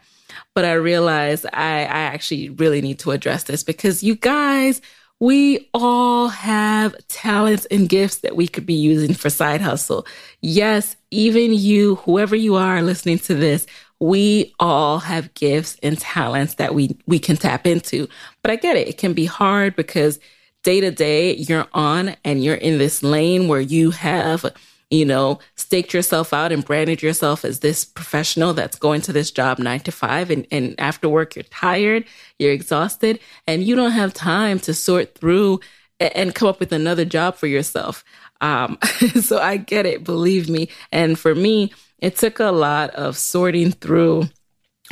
But 0.54 0.64
I 0.64 0.72
realized 0.72 1.46
I, 1.52 1.80
I 1.80 2.00
actually 2.08 2.48
really 2.50 2.80
need 2.80 2.98
to 3.00 3.10
address 3.10 3.44
this 3.44 3.62
because 3.62 4.02
you 4.02 4.16
guys, 4.16 4.80
we 5.20 5.68
all 5.74 6.28
have 6.28 6.96
talents 7.08 7.66
and 7.66 7.88
gifts 7.88 8.16
that 8.18 8.36
we 8.36 8.48
could 8.48 8.64
be 8.64 8.74
using 8.74 9.12
for 9.14 9.28
side 9.28 9.60
hustle. 9.60 10.06
Yes, 10.40 10.96
even 11.10 11.52
you, 11.52 11.96
whoever 11.96 12.34
you 12.34 12.56
are 12.56 12.80
listening 12.80 13.18
to 13.20 13.34
this, 13.34 13.66
we 14.00 14.54
all 14.58 14.98
have 14.98 15.34
gifts 15.34 15.76
and 15.82 15.98
talents 15.98 16.54
that 16.54 16.74
we, 16.74 16.96
we 17.06 17.18
can 17.18 17.36
tap 17.36 17.66
into. 17.66 18.08
But 18.40 18.50
I 18.50 18.56
get 18.56 18.76
it. 18.76 18.88
It 18.88 18.96
can 18.96 19.12
be 19.12 19.26
hard 19.26 19.76
because 19.76 20.18
day 20.62 20.80
to 20.80 20.90
day 20.90 21.36
you're 21.36 21.68
on 21.74 22.16
and 22.24 22.42
you're 22.42 22.54
in 22.54 22.78
this 22.78 23.02
lane 23.02 23.46
where 23.46 23.60
you 23.60 23.90
have 23.90 24.46
you 24.90 25.04
know, 25.04 25.38
staked 25.54 25.94
yourself 25.94 26.32
out 26.32 26.50
and 26.50 26.64
branded 26.64 27.00
yourself 27.00 27.44
as 27.44 27.60
this 27.60 27.84
professional 27.84 28.52
that's 28.52 28.76
going 28.76 29.00
to 29.02 29.12
this 29.12 29.30
job 29.30 29.58
nine 29.58 29.80
to 29.80 29.92
five. 29.92 30.30
And, 30.30 30.46
and 30.50 30.74
after 30.78 31.08
work, 31.08 31.36
you're 31.36 31.44
tired, 31.44 32.04
you're 32.38 32.52
exhausted, 32.52 33.20
and 33.46 33.62
you 33.62 33.76
don't 33.76 33.92
have 33.92 34.12
time 34.12 34.58
to 34.60 34.74
sort 34.74 35.14
through 35.14 35.60
and 36.00 36.34
come 36.34 36.48
up 36.48 36.58
with 36.58 36.72
another 36.72 37.04
job 37.04 37.36
for 37.36 37.46
yourself. 37.46 38.04
Um, 38.40 38.78
so 39.20 39.38
I 39.38 39.58
get 39.58 39.86
it, 39.86 40.02
believe 40.02 40.48
me. 40.48 40.68
And 40.90 41.18
for 41.18 41.34
me, 41.34 41.72
it 41.98 42.16
took 42.16 42.40
a 42.40 42.50
lot 42.50 42.90
of 42.90 43.16
sorting 43.16 43.72
through 43.72 44.28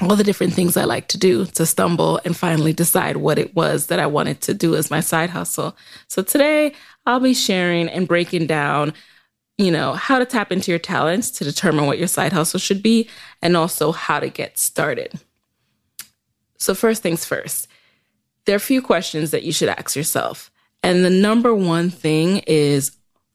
all 0.00 0.14
the 0.14 0.24
different 0.24 0.52
things 0.52 0.76
I 0.76 0.84
like 0.84 1.08
to 1.08 1.18
do 1.18 1.44
to 1.46 1.66
stumble 1.66 2.20
and 2.24 2.36
finally 2.36 2.72
decide 2.72 3.16
what 3.16 3.38
it 3.38 3.56
was 3.56 3.86
that 3.86 3.98
I 3.98 4.06
wanted 4.06 4.40
to 4.42 4.54
do 4.54 4.76
as 4.76 4.90
my 4.90 5.00
side 5.00 5.30
hustle. 5.30 5.76
So 6.06 6.22
today 6.22 6.74
I'll 7.04 7.18
be 7.18 7.34
sharing 7.34 7.88
and 7.88 8.06
breaking 8.06 8.46
down 8.46 8.92
you 9.58 9.72
know, 9.72 9.92
how 9.92 10.20
to 10.20 10.24
tap 10.24 10.52
into 10.52 10.70
your 10.70 10.78
talents 10.78 11.30
to 11.32 11.44
determine 11.44 11.86
what 11.86 11.98
your 11.98 12.06
side 12.06 12.32
hustle 12.32 12.60
should 12.60 12.82
be, 12.82 13.08
and 13.42 13.56
also 13.56 13.92
how 13.92 14.20
to 14.20 14.28
get 14.28 14.56
started. 14.56 15.20
So, 16.58 16.74
first 16.74 17.02
things 17.02 17.24
first, 17.24 17.68
there 18.44 18.54
are 18.54 18.56
a 18.56 18.60
few 18.60 18.80
questions 18.80 19.32
that 19.32 19.42
you 19.42 19.52
should 19.52 19.68
ask 19.68 19.96
yourself. 19.96 20.50
And 20.82 21.04
the 21.04 21.10
number 21.10 21.54
one 21.54 21.90
thing 21.90 22.38
is, 22.46 22.92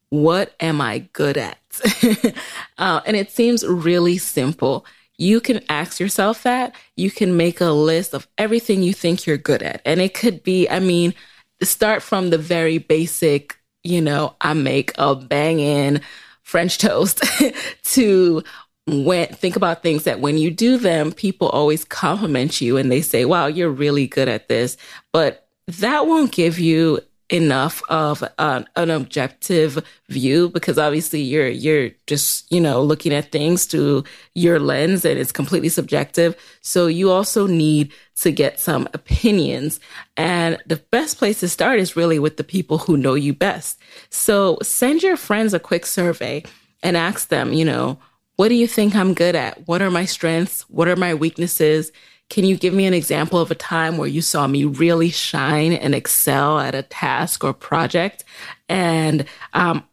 what 0.10 0.53
am 0.60 0.80
I 0.80 1.00
good 1.13 1.38
at? 1.38 1.58
uh, 2.77 3.01
and 3.06 3.18
it 3.18 3.32
seems 3.32 3.65
really 3.65 4.18
simple. 4.18 4.86
You 5.18 5.42
can 5.42 5.62
ask 5.70 6.00
yourself 6.00 6.44
that. 6.44 6.74
You 6.96 7.12
can 7.12 7.36
make 7.36 7.62
a 7.62 7.72
list 7.72 8.13
of 8.13 8.27
everything 8.38 8.82
you 8.82 8.94
think 8.94 9.25
you're 9.25 9.38
good 9.38 9.62
at. 9.62 9.82
And 9.86 10.00
it 10.00 10.13
could 10.13 10.44
be, 10.44 10.70
I 10.70 10.80
mean, 10.80 11.13
start 11.62 12.01
from 12.01 12.30
the 12.30 12.38
very 12.38 12.77
basic 12.77 13.58
you 13.84 14.02
know, 14.02 14.36
I 14.42 14.54
make 14.54 14.94
a 14.98 15.16
banging 15.16 16.02
French 16.42 16.78
toast 16.78 17.24
to 17.84 18.44
when 18.86 19.28
think 19.28 19.56
about 19.56 19.82
things 19.82 20.04
that 20.04 20.20
when 20.20 20.38
you 20.38 20.52
do 20.52 20.78
them, 20.78 21.12
people 21.12 21.50
always 21.50 21.86
compliment 21.86 22.60
you 22.60 22.78
and 22.78 22.92
they 22.92 23.02
say, 23.02 23.25
wow, 23.25 23.48
you're 23.48 23.70
really 23.70 24.08
good 24.08 24.28
at 24.28 24.50
this. 24.50 24.78
But 25.12 25.48
that 25.68 26.08
won't 26.08 26.32
give 26.32 26.60
you 26.60 27.00
enough 27.30 27.82
of 27.89 28.24
an, 28.38 28.68
objective 28.75 29.84
view 30.10 30.50
because 30.50 30.77
obviously 30.77 31.22
you're 31.22 31.48
you're 31.48 31.89
just 32.06 32.51
you 32.51 32.60
know 32.60 32.82
looking 32.84 33.13
at 33.13 33.32
things 33.32 33.65
through 33.65 34.03
your 34.36 34.60
lens 34.60 35.06
and 35.06 35.20
it's 35.20 35.32
completely 35.32 35.70
subjective. 35.70 36.36
So 36.62 36.88
you 36.88 37.10
also 37.10 37.48
need 37.48 37.94
to 38.18 38.32
get 38.32 38.60
some 38.60 38.88
opinions. 38.94 39.80
And 40.18 40.58
the 40.68 40.77
best 40.77 41.18
place 41.18 41.39
to 41.39 41.50
start 41.50 41.80
is 41.80 41.96
really 41.96 42.20
with 42.20 42.38
the 42.38 42.44
people 42.44 42.77
who 42.77 42.98
know 42.98 43.15
you 43.15 43.34
best. 43.34 43.80
So 44.10 44.58
send 44.62 45.01
your 45.01 45.18
friends 45.18 45.53
a 45.53 45.60
quick 45.60 45.86
survey 45.86 46.44
and 46.82 46.98
ask 46.98 47.30
them 47.30 47.53
you 47.53 47.65
know 47.65 48.00
what 48.36 48.50
do 48.50 48.56
you 48.56 48.68
think 48.68 48.96
I'm 48.96 49.13
good 49.13 49.36
at? 49.36 49.68
What 49.68 49.84
are 49.84 49.92
my 49.92 50.06
strengths? 50.06 50.63
What 50.63 50.88
are 50.88 50.96
my 50.96 51.13
weaknesses 51.13 51.92
can 52.30 52.46
you 52.46 52.58
give 52.58 52.74
me 52.74 52.86
an 52.86 52.94
example 52.94 53.39
of 53.39 53.51
a 53.51 53.56
time 53.56 53.98
where 53.98 54.08
you 54.08 54.22
saw 54.22 54.48
me 54.48 54.65
really 54.65 55.10
shine 55.10 55.74
and 55.74 55.94
excel 55.94 56.60
at 56.60 56.74
a 56.74 56.82
task 56.82 57.44
or 57.44 57.53
project? 57.53 58.24
And 58.68 59.25
um, 59.53 59.84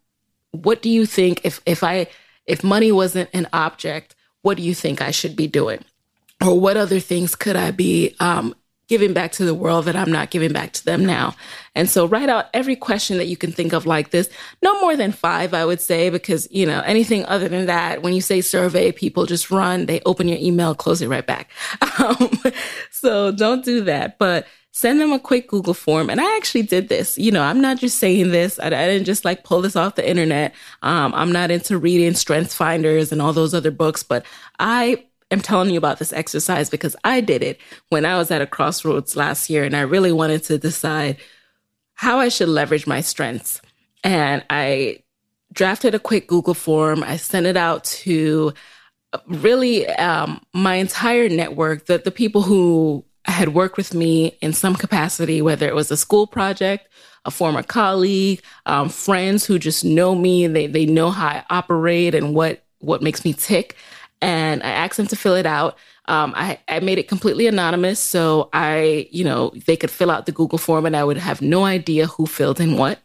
what 0.52 0.82
do 0.82 0.88
you 0.88 1.06
think 1.06 1.42
if 1.44 1.60
if 1.66 1.84
I 1.84 2.06
if 2.46 2.64
money 2.64 2.92
wasn't 2.92 3.30
an 3.32 3.46
object, 3.52 4.14
what 4.42 4.56
do 4.56 4.62
you 4.62 4.75
think 4.75 5.00
I 5.00 5.10
should 5.10 5.37
be 5.37 5.46
doing? 5.46 5.84
Or 6.42 6.58
what 6.58 6.76
other 6.76 7.00
things 7.00 7.34
could 7.34 7.56
I 7.56 7.70
be 7.70 8.16
um, 8.20 8.54
giving 8.90 9.12
back 9.12 9.30
to 9.30 9.44
the 9.44 9.54
world 9.54 9.85
that 9.85 9.94
I'm 9.94 10.11
not 10.11 10.30
giving 10.30 10.52
back 10.52 10.73
to 10.73 10.85
them 10.85 11.06
now. 11.06 11.37
And 11.76 11.88
so 11.88 12.09
write 12.09 12.28
out 12.28 12.47
every 12.52 12.75
question 12.75 13.18
that 13.18 13.28
you 13.28 13.37
can 13.37 13.52
think 13.52 13.73
of 13.73 13.87
like 13.87 14.11
this. 14.11 14.28
No 14.62 14.80
more 14.80 14.97
than 14.97 15.12
five, 15.12 15.54
I 15.54 15.64
would 15.64 15.80
say, 15.80 16.11
because, 16.11 16.49
you 16.50 16.66
know, 16.66 16.80
anything 16.80 17.25
other 17.26 17.49
than 17.49 17.66
that, 17.66 18.02
when 18.02 18.14
you 18.14 18.20
say 18.20 18.40
survey, 18.40 18.90
people 18.90 19.26
just 19.26 19.49
run, 19.49 19.87
they 19.87 20.00
open 20.06 20.26
your 20.26 20.38
email, 20.40 20.75
close 20.75 21.00
it 21.00 21.09
right 21.09 21.26
back. 21.26 21.50
Um, 22.00 22.30
so 22.90 23.30
don't 23.30 23.62
do 23.62 23.82
that. 23.82 24.18
But 24.18 24.47
send 24.73 25.00
them 25.00 25.12
a 25.12 25.18
quick 25.18 25.49
Google 25.49 25.75
form. 25.75 26.09
And 26.09 26.18
I 26.18 26.37
actually 26.37 26.62
did 26.62 26.88
this. 26.88 27.18
You 27.18 27.30
know, 27.30 27.42
I'm 27.42 27.61
not 27.61 27.76
just 27.76 27.99
saying 27.99 28.30
this. 28.30 28.59
I, 28.59 28.68
I 28.68 28.70
didn't 28.70 29.04
just 29.04 29.25
like 29.25 29.44
pull 29.44 29.61
this 29.61 29.76
off 29.76 29.97
the 29.97 30.09
internet. 30.09 30.54
Um, 30.82 31.12
I'm 31.14 31.30
not 31.30 31.50
into 31.50 31.76
reading 31.76 32.14
Strength 32.14 32.54
Finders 32.54 33.12
and 33.12 33.20
all 33.20 33.35
those 33.35 33.52
other 33.52 33.70
books, 33.70 34.02
but 34.02 34.25
I 34.59 35.04
am 35.30 35.40
telling 35.40 35.70
you 35.70 35.78
about 35.78 35.99
this 35.99 36.12
exercise 36.12 36.70
because 36.70 36.96
I 37.04 37.20
did 37.20 37.42
it 37.42 37.58
when 37.88 38.04
I 38.04 38.18
was 38.18 38.30
at 38.30 38.42
a 38.42 38.46
crossroads 38.46 39.16
last 39.16 39.49
year 39.49 39.64
and 39.64 39.76
I 39.76 39.82
really 39.82 40.12
wanted 40.12 40.42
to 40.44 40.58
decide 40.58 41.18
how 41.94 42.18
I 42.18 42.28
should 42.28 42.49
leverage 42.49 42.87
my 42.87 43.00
strengths. 43.00 43.60
And 44.02 44.44
I 44.50 45.02
drafted 45.52 45.94
a 45.94 45.99
quick 45.99 46.26
Google 46.26 46.54
form. 46.54 47.02
I 47.02 47.16
sent 47.16 47.46
it 47.46 47.56
out 47.56 47.84
to 47.84 48.52
really 49.26 49.87
um, 49.88 50.42
my 50.54 50.76
entire 50.76 51.28
network, 51.28 51.87
the, 51.87 51.99
the 51.99 52.10
people 52.10 52.42
who 52.42 53.04
had 53.25 53.54
worked 53.54 53.76
with 53.76 53.92
me 53.92 54.38
in 54.40 54.52
some 54.52 54.75
capacity, 54.75 55.42
whether 55.42 55.68
it 55.68 55.75
was 55.75 55.90
a 55.90 55.96
school 55.96 56.26
project, 56.26 56.88
a 57.25 57.30
former 57.30 57.62
colleague, 57.62 58.40
um, 58.66 58.88
friends 58.88 59.44
who 59.44 59.58
just 59.58 59.84
know 59.84 60.14
me, 60.14 60.46
they, 60.46 60.66
they 60.66 60.87
know 60.87 61.10
how 61.10 61.26
I 61.26 61.44
operate 61.50 62.14
and 62.14 62.34
what, 62.34 62.64
what 62.78 63.02
makes 63.02 63.25
me 63.25 63.34
tick 63.34 63.76
and 64.20 64.62
I 64.62 64.70
asked 64.70 64.96
them 64.96 65.06
to 65.08 65.16
fill 65.16 65.34
it 65.34 65.46
out. 65.46 65.76
Um, 66.06 66.32
I, 66.36 66.58
I 66.68 66.80
made 66.80 66.98
it 66.98 67.08
completely 67.08 67.46
anonymous. 67.46 68.00
So 68.00 68.48
I, 68.52 69.08
you 69.10 69.24
know, 69.24 69.52
they 69.66 69.76
could 69.76 69.90
fill 69.90 70.10
out 70.10 70.26
the 70.26 70.32
Google 70.32 70.58
form 70.58 70.86
and 70.86 70.96
I 70.96 71.04
would 71.04 71.16
have 71.16 71.40
no 71.40 71.64
idea 71.64 72.06
who 72.06 72.26
filled 72.26 72.60
in 72.60 72.76
what. 72.76 72.98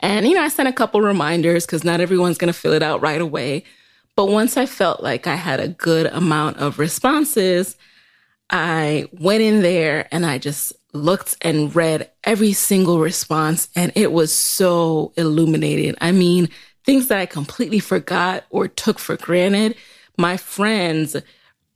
And, 0.00 0.26
you 0.26 0.34
know, 0.34 0.42
I 0.42 0.48
sent 0.48 0.68
a 0.68 0.72
couple 0.72 1.00
reminders 1.00 1.66
because 1.66 1.84
not 1.84 2.00
everyone's 2.00 2.38
going 2.38 2.52
to 2.52 2.58
fill 2.58 2.72
it 2.72 2.82
out 2.82 3.00
right 3.00 3.20
away. 3.20 3.64
But 4.14 4.26
once 4.26 4.56
I 4.56 4.66
felt 4.66 5.02
like 5.02 5.26
I 5.26 5.34
had 5.34 5.60
a 5.60 5.68
good 5.68 6.06
amount 6.06 6.58
of 6.58 6.78
responses, 6.78 7.76
I 8.48 9.08
went 9.12 9.42
in 9.42 9.62
there 9.62 10.08
and 10.12 10.24
I 10.24 10.38
just 10.38 10.72
looked 10.92 11.36
and 11.42 11.74
read 11.74 12.10
every 12.24 12.52
single 12.52 13.00
response 13.00 13.68
and 13.76 13.92
it 13.94 14.12
was 14.12 14.32
so 14.32 15.12
illuminating. 15.16 15.94
I 16.00 16.12
mean, 16.12 16.48
things 16.84 17.08
that 17.08 17.18
I 17.18 17.26
completely 17.26 17.80
forgot 17.80 18.44
or 18.48 18.68
took 18.68 18.98
for 18.98 19.16
granted 19.16 19.76
my 20.16 20.36
friends 20.36 21.16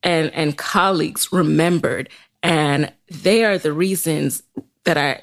and, 0.02 0.32
and 0.32 0.56
colleagues 0.56 1.32
remembered. 1.32 2.08
And 2.42 2.92
they 3.08 3.44
are 3.44 3.58
the 3.58 3.72
reasons 3.72 4.42
that 4.84 4.96
I 4.96 5.22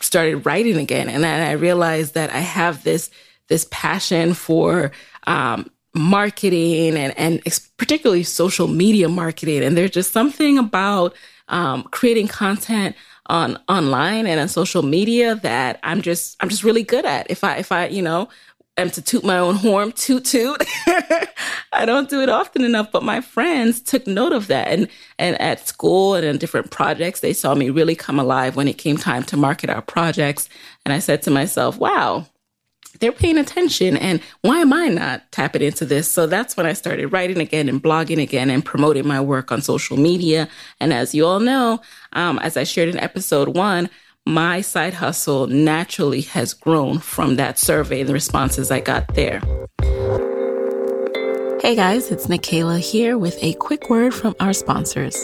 started 0.00 0.46
writing 0.46 0.76
again. 0.76 1.08
And 1.08 1.24
I 1.24 1.52
realized 1.52 2.14
that 2.14 2.30
I 2.30 2.40
have 2.40 2.84
this, 2.84 3.10
this 3.48 3.66
passion 3.70 4.34
for, 4.34 4.92
um, 5.26 5.70
marketing 5.94 6.96
and, 6.96 7.18
and 7.18 7.42
particularly 7.78 8.22
social 8.22 8.68
media 8.68 9.08
marketing. 9.08 9.64
And 9.64 9.76
there's 9.76 9.90
just 9.90 10.12
something 10.12 10.58
about, 10.58 11.16
um, 11.48 11.82
creating 11.84 12.28
content 12.28 12.94
on 13.26 13.58
online 13.68 14.26
and 14.26 14.38
on 14.38 14.48
social 14.48 14.82
media 14.82 15.34
that 15.36 15.80
I'm 15.82 16.02
just, 16.02 16.36
I'm 16.40 16.48
just 16.48 16.62
really 16.62 16.82
good 16.82 17.04
at. 17.04 17.30
If 17.30 17.42
I, 17.42 17.56
if 17.56 17.72
I, 17.72 17.86
you 17.86 18.02
know, 18.02 18.28
am 18.78 18.90
to 18.90 19.02
toot 19.02 19.24
my 19.24 19.38
own 19.38 19.56
horn, 19.56 19.92
toot 19.92 20.24
toot. 20.24 20.64
I 21.72 21.84
don't 21.84 22.08
do 22.08 22.22
it 22.22 22.28
often 22.28 22.64
enough, 22.64 22.90
but 22.92 23.02
my 23.02 23.20
friends 23.20 23.80
took 23.80 24.06
note 24.06 24.32
of 24.32 24.46
that. 24.46 24.68
And, 24.68 24.88
and 25.18 25.40
at 25.40 25.66
school 25.66 26.14
and 26.14 26.24
in 26.24 26.38
different 26.38 26.70
projects, 26.70 27.20
they 27.20 27.32
saw 27.32 27.54
me 27.54 27.70
really 27.70 27.94
come 27.94 28.18
alive 28.18 28.56
when 28.56 28.68
it 28.68 28.78
came 28.78 28.96
time 28.96 29.24
to 29.24 29.36
market 29.36 29.70
our 29.70 29.82
projects. 29.82 30.48
And 30.84 30.92
I 30.92 30.98
said 30.98 31.22
to 31.22 31.30
myself, 31.30 31.78
wow, 31.78 32.26
they're 33.00 33.12
paying 33.12 33.38
attention. 33.38 33.96
And 33.96 34.20
why 34.40 34.58
am 34.58 34.72
I 34.72 34.88
not 34.88 35.30
tapping 35.30 35.62
into 35.62 35.84
this? 35.84 36.10
So 36.10 36.26
that's 36.26 36.56
when 36.56 36.66
I 36.66 36.72
started 36.72 37.08
writing 37.08 37.38
again 37.38 37.68
and 37.68 37.82
blogging 37.82 38.20
again 38.20 38.50
and 38.50 38.64
promoting 38.64 39.06
my 39.06 39.20
work 39.20 39.52
on 39.52 39.62
social 39.62 39.96
media. 39.96 40.48
And 40.80 40.92
as 40.92 41.14
you 41.14 41.26
all 41.26 41.40
know, 41.40 41.80
um, 42.14 42.38
as 42.40 42.56
I 42.56 42.64
shared 42.64 42.88
in 42.88 42.98
episode 42.98 43.48
one, 43.48 43.90
my 44.28 44.60
side 44.60 44.92
hustle 44.92 45.46
naturally 45.46 46.20
has 46.20 46.52
grown 46.52 46.98
from 46.98 47.36
that 47.36 47.58
survey 47.58 48.00
and 48.00 48.08
the 48.10 48.12
responses 48.12 48.70
I 48.70 48.78
got 48.78 49.14
there. 49.14 49.40
Hey 51.62 51.74
guys, 51.74 52.10
it's 52.10 52.26
Nicaila 52.26 52.78
here 52.78 53.16
with 53.16 53.42
a 53.42 53.54
quick 53.54 53.88
word 53.88 54.12
from 54.12 54.36
our 54.38 54.52
sponsors. 54.52 55.16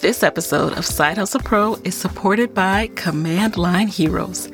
This 0.00 0.24
episode 0.24 0.72
of 0.76 0.84
Side 0.84 1.18
Hustle 1.18 1.40
Pro 1.40 1.76
is 1.84 1.94
supported 1.96 2.52
by 2.52 2.88
Command 2.96 3.56
Line 3.56 3.86
Heroes. 3.86 4.50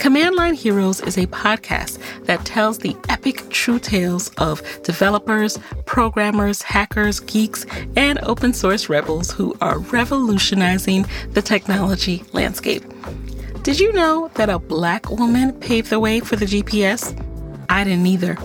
Command 0.00 0.34
Line 0.34 0.54
Heroes 0.54 1.02
is 1.02 1.18
a 1.18 1.26
podcast 1.26 1.98
that 2.24 2.42
tells 2.46 2.78
the 2.78 2.96
epic 3.10 3.46
true 3.50 3.78
tales 3.78 4.30
of 4.38 4.62
developers, 4.82 5.58
programmers, 5.84 6.62
hackers, 6.62 7.20
geeks, 7.20 7.66
and 7.96 8.18
open 8.22 8.54
source 8.54 8.88
rebels 8.88 9.30
who 9.30 9.54
are 9.60 9.78
revolutionizing 9.78 11.04
the 11.32 11.42
technology 11.42 12.24
landscape. 12.32 12.82
Did 13.62 13.78
you 13.78 13.92
know 13.92 14.30
that 14.36 14.48
a 14.48 14.58
black 14.58 15.10
woman 15.10 15.52
paved 15.60 15.90
the 15.90 16.00
way 16.00 16.20
for 16.20 16.36
the 16.36 16.46
GPS? 16.46 17.14
I 17.68 17.84
didn't 17.84 18.06
either. 18.06 18.38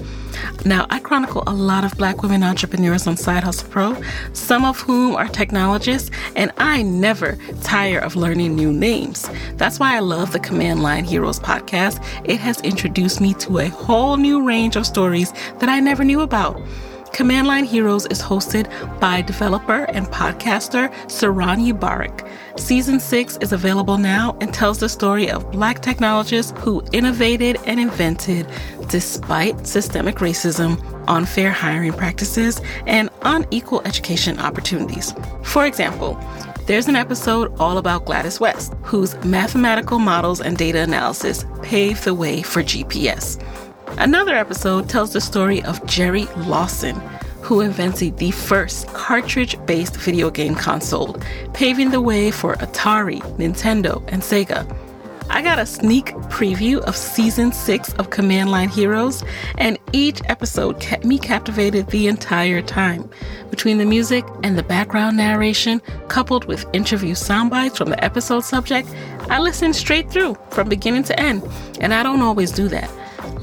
Now, 0.66 0.88
I 0.90 1.00
chronicle 1.00 1.44
a 1.48 1.54
lot 1.54 1.84
of 1.84 1.98
Black 1.98 2.22
women 2.22 2.44
entrepreneurs 2.44 3.08
on 3.08 3.18
Side 3.18 3.44
Hustle 3.44 3.70
Pro, 3.70 4.02
some 4.34 4.66
of 4.66 4.80
whom 4.80 5.16
are 5.16 5.28
technologists, 5.28 6.12
and 6.36 6.52
I 6.58 6.82
never 6.82 7.38
tire 7.62 8.00
of 8.00 8.16
learning 8.16 8.56
new 8.56 8.72
names. 8.72 9.30
That's 9.56 9.80
why 9.80 9.96
I 9.96 10.00
love 10.00 10.32
the 10.32 10.40
Command 10.40 10.84
Line 10.84 11.06
Heroes 11.06 11.40
podcast. 11.40 12.04
It 12.26 12.40
has 12.40 12.60
introduced 12.62 13.22
me 13.22 13.34
to 13.36 13.60
a 13.60 13.70
whole 13.70 14.18
new 14.18 14.44
range 14.44 14.76
of 14.76 14.86
stories 14.86 15.32
that 15.60 15.70
I 15.70 15.80
never 15.80 16.04
knew 16.04 16.22
about. 16.22 16.62
Command 17.16 17.48
Line 17.48 17.64
Heroes 17.64 18.06
is 18.08 18.22
hosted 18.22 18.68
by 19.00 19.22
developer 19.22 19.86
and 19.86 20.06
podcaster 20.08 20.92
Saron 21.06 21.66
Yitbarek. 21.66 22.30
Season 22.60 23.00
6 23.00 23.38
is 23.38 23.54
available 23.54 23.98
now 23.98 24.38
and 24.42 24.54
tells 24.54 24.80
the 24.80 24.90
story 24.90 25.32
of 25.32 25.50
black 25.50 25.82
technologists 25.82 26.52
who 26.58 26.84
innovated 26.92 27.58
and 27.66 27.80
invented 27.80 28.46
despite 28.90 29.66
systemic 29.66 30.16
racism, 30.16 30.78
unfair 31.08 31.52
hiring 31.52 31.94
practices, 31.94 32.60
and 32.86 33.10
unequal 33.22 33.82
education 33.86 34.38
opportunities. 34.38 35.14
For 35.42 35.66
example, 35.66 36.20
there's 36.66 36.90
an 36.90 36.98
episode 36.98 37.58
all 37.62 37.78
about 37.78 38.04
Gladys 38.04 38.42
West, 38.42 38.74
whose 38.84 39.16
mathematical 39.24 40.00
models 40.00 40.42
and 40.42 40.58
data 40.58 40.80
analysis 40.80 41.46
paved 41.62 42.04
the 42.04 42.14
way 42.14 42.42
for 42.42 42.62
GPS. 42.62 43.42
Another 43.98 44.36
episode 44.36 44.90
tells 44.90 45.14
the 45.14 45.22
story 45.22 45.64
of 45.64 45.86
Jerry 45.86 46.26
Lawson, 46.38 46.96
who 47.42 47.62
invented 47.62 48.18
the 48.18 48.32
first 48.32 48.88
cartridge 48.88 49.58
based 49.66 49.96
video 49.96 50.30
game 50.30 50.56
console, 50.56 51.18
paving 51.54 51.92
the 51.92 52.02
way 52.02 52.32
for 52.32 52.56
Atari, 52.56 53.22
Nintendo, 53.38 54.04
and 54.12 54.22
Sega. 54.22 54.66
I 55.30 55.42
got 55.42 55.58
a 55.58 55.66
sneak 55.66 56.08
preview 56.30 56.80
of 56.82 56.96
season 56.96 57.52
six 57.52 57.94
of 57.94 58.10
Command 58.12 58.52
Line 58.52 58.70
Heroes, 58.70 59.24
and 59.58 59.80
each 59.92 60.22
episode 60.26 60.80
kept 60.80 61.04
me 61.04 61.18
captivated 61.18 61.88
the 61.88 62.08
entire 62.08 62.62
time. 62.62 63.10
Between 63.50 63.78
the 63.80 63.86
music 63.86 64.24
and 64.44 64.58
the 64.58 64.64
background 64.64 65.18
narration, 65.18 65.82
coupled 66.10 66.46
with 66.46 66.66
interview 66.74 67.16
soundbites 67.16 67.78
from 67.78 67.90
the 67.90 68.04
episode 68.04 68.42
subject, 68.42 68.88
I 69.30 69.40
listened 69.40 69.76
straight 69.76 70.12
through 70.12 70.38
from 70.52 70.70
beginning 70.70 71.04
to 71.06 71.20
end, 71.20 71.44
and 71.80 71.94
I 71.94 72.04
don't 72.04 72.22
always 72.22 72.52
do 72.52 72.68
that. 72.68 72.90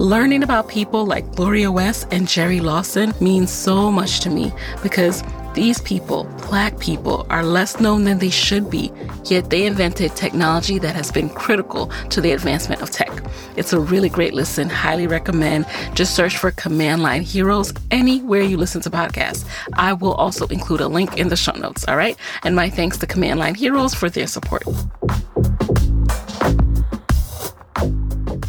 Learning 0.02 0.42
about 0.42 0.66
people 0.66 1.06
like 1.06 1.36
Gloria 1.36 1.70
West 1.70 2.08
and 2.10 2.26
Jerry 2.26 2.58
Lawson 2.58 3.14
means 3.20 3.52
so 3.52 3.88
much 3.88 4.18
to 4.18 4.30
me 4.30 4.52
because 4.82 5.22
these 5.54 5.80
people, 5.80 6.24
black 6.48 6.76
people, 6.80 7.24
are 7.30 7.44
less 7.44 7.78
known 7.78 8.02
than 8.02 8.18
they 8.18 8.28
should 8.28 8.68
be, 8.68 8.90
yet 9.26 9.50
they 9.50 9.64
invented 9.64 10.16
technology 10.16 10.80
that 10.80 10.96
has 10.96 11.12
been 11.12 11.28
critical 11.28 11.86
to 12.10 12.20
the 12.20 12.32
advancement 12.32 12.82
of 12.82 12.90
tech. 12.90 13.12
It's 13.54 13.72
a 13.72 13.78
really 13.78 14.08
great 14.08 14.34
listen, 14.34 14.68
highly 14.68 15.06
recommend. 15.06 15.66
Just 15.94 16.16
search 16.16 16.36
for 16.36 16.50
Command 16.50 17.04
Line 17.04 17.22
Heroes 17.22 17.72
anywhere 17.92 18.42
you 18.42 18.56
listen 18.56 18.80
to 18.80 18.90
podcasts. 18.90 19.48
I 19.74 19.92
will 19.92 20.14
also 20.14 20.48
include 20.48 20.80
a 20.80 20.88
link 20.88 21.16
in 21.16 21.28
the 21.28 21.36
show 21.36 21.52
notes, 21.52 21.84
all 21.86 21.96
right? 21.96 22.16
And 22.42 22.56
my 22.56 22.70
thanks 22.70 22.98
to 22.98 23.06
Command 23.06 23.38
Line 23.38 23.54
Heroes 23.54 23.94
for 23.94 24.10
their 24.10 24.26
support. 24.26 24.64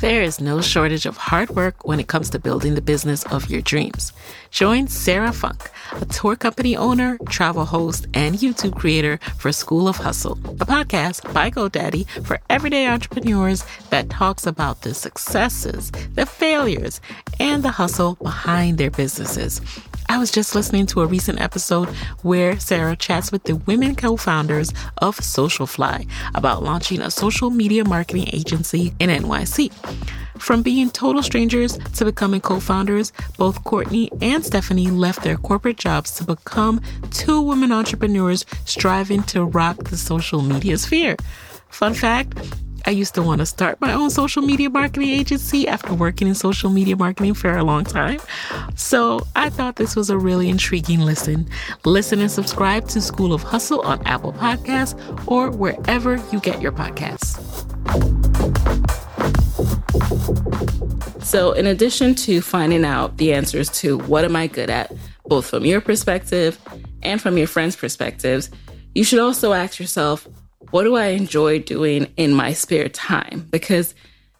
There 0.03 0.21
is 0.21 0.41
no 0.41 0.59
shortage 0.59 1.05
of 1.05 1.15
hard 1.15 1.49
work 1.51 1.87
when 1.87 1.97
it 2.01 2.09
comes 2.09 2.29
to 2.31 2.37
building 2.37 2.75
the 2.75 2.81
business 2.81 3.23
of 3.27 3.49
your 3.49 3.61
dreams. 3.61 4.11
Join 4.51 4.89
Sarah 4.89 5.31
Funk, 5.31 5.71
a 5.93 6.03
tour 6.03 6.35
company 6.35 6.75
owner, 6.75 7.17
travel 7.29 7.63
host, 7.63 8.07
and 8.13 8.35
YouTube 8.35 8.75
creator 8.77 9.17
for 9.37 9.53
School 9.53 9.87
of 9.87 9.95
Hustle, 9.95 10.33
a 10.59 10.65
podcast 10.65 11.33
by 11.33 11.49
GoDaddy 11.49 12.05
for 12.25 12.41
everyday 12.49 12.85
entrepreneurs 12.85 13.63
that 13.91 14.09
talks 14.09 14.45
about 14.45 14.81
the 14.81 14.93
successes, 14.93 15.89
the 16.15 16.25
failures, 16.25 16.99
and 17.39 17.63
the 17.63 17.71
hustle 17.71 18.15
behind 18.15 18.79
their 18.79 18.91
businesses. 18.91 19.61
I 20.09 20.17
was 20.17 20.31
just 20.31 20.55
listening 20.55 20.85
to 20.87 21.01
a 21.01 21.05
recent 21.05 21.39
episode 21.41 21.89
where 22.21 22.59
Sarah 22.59 22.95
chats 22.95 23.31
with 23.31 23.43
the 23.43 23.55
women 23.55 23.95
co 23.95 24.17
founders 24.17 24.73
of 24.97 25.17
Socialfly 25.17 26.07
about 26.35 26.63
launching 26.63 27.01
a 27.01 27.11
social 27.11 27.49
media 27.49 27.83
marketing 27.85 28.29
agency 28.33 28.93
in 28.99 29.09
NYC. 29.09 29.71
From 30.39 30.61
being 30.61 30.89
total 30.89 31.23
strangers 31.23 31.77
to 31.95 32.05
becoming 32.05 32.41
co 32.41 32.59
founders, 32.59 33.11
both 33.37 33.63
Courtney 33.63 34.09
and 34.21 34.45
Stephanie 34.45 34.89
left 34.89 35.23
their 35.23 35.37
corporate 35.37 35.77
jobs 35.77 36.11
to 36.15 36.23
become 36.23 36.81
two 37.11 37.41
women 37.41 37.71
entrepreneurs 37.71 38.45
striving 38.65 39.23
to 39.23 39.43
rock 39.45 39.77
the 39.85 39.97
social 39.97 40.41
media 40.41 40.77
sphere. 40.77 41.15
Fun 41.69 41.93
fact 41.93 42.37
I 42.85 42.91
used 42.91 43.15
to 43.15 43.21
want 43.21 43.39
to 43.39 43.45
start 43.45 43.79
my 43.79 43.93
own 43.93 44.09
social 44.09 44.41
media 44.41 44.69
marketing 44.69 45.09
agency 45.09 45.67
after 45.67 45.93
working 45.93 46.27
in 46.27 46.35
social 46.35 46.69
media 46.69 46.97
marketing 46.97 47.33
for 47.33 47.55
a 47.55 47.63
long 47.63 47.85
time. 47.85 48.19
So 48.75 49.25
I 49.35 49.49
thought 49.49 49.77
this 49.77 49.95
was 49.95 50.09
a 50.09 50.17
really 50.17 50.49
intriguing 50.49 50.99
listen. 50.99 51.47
Listen 51.85 52.19
and 52.19 52.29
subscribe 52.29 52.89
to 52.89 53.01
School 53.01 53.33
of 53.33 53.41
Hustle 53.41 53.81
on 53.81 54.05
Apple 54.05 54.33
Podcasts 54.33 54.97
or 55.27 55.49
wherever 55.49 56.15
you 56.31 56.39
get 56.41 56.61
your 56.61 56.73
podcasts. 56.73 57.39
So, 61.23 61.53
in 61.53 61.67
addition 61.67 62.15
to 62.15 62.41
finding 62.41 62.83
out 62.83 63.17
the 63.17 63.33
answers 63.33 63.69
to 63.79 63.97
what 63.99 64.25
am 64.25 64.35
I 64.35 64.47
good 64.47 64.69
at, 64.69 64.91
both 65.25 65.49
from 65.49 65.65
your 65.65 65.81
perspective 65.81 66.59
and 67.01 67.21
from 67.21 67.37
your 67.37 67.47
friends' 67.47 67.75
perspectives, 67.75 68.51
you 68.93 69.03
should 69.03 69.19
also 69.19 69.53
ask 69.53 69.79
yourself, 69.79 70.27
what 70.73 70.85
do 70.85 70.95
I 70.95 71.09
enjoy 71.09 71.59
doing 71.59 72.11
in 72.17 72.33
my 72.33 72.51
spare 72.51 72.89
time? 72.89 73.47
Because 73.51 73.93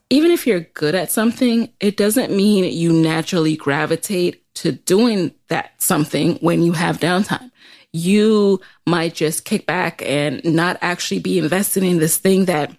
even 0.10 0.32
if 0.32 0.48
you're 0.48 0.62
good 0.62 0.96
at 0.96 1.12
something, 1.12 1.72
it 1.80 1.96
doesn't 1.96 2.36
mean 2.36 2.64
you 2.74 2.92
naturally 2.92 3.56
gravitate 3.56 4.44
to 4.56 4.72
doing 4.72 5.32
that 5.50 5.80
something 5.80 6.38
when 6.38 6.64
you 6.64 6.72
have 6.72 7.00
downtime. 7.00 7.52
You 7.92 8.60
might 8.88 9.14
just 9.14 9.46
kick 9.46 9.68
back 9.68 10.02
and 10.02 10.44
not 10.44 10.80
actually 10.82 11.20
be 11.20 11.38
invested 11.38 11.84
in 11.84 12.00
this 12.00 12.18
thing 12.18 12.46
that 12.46 12.76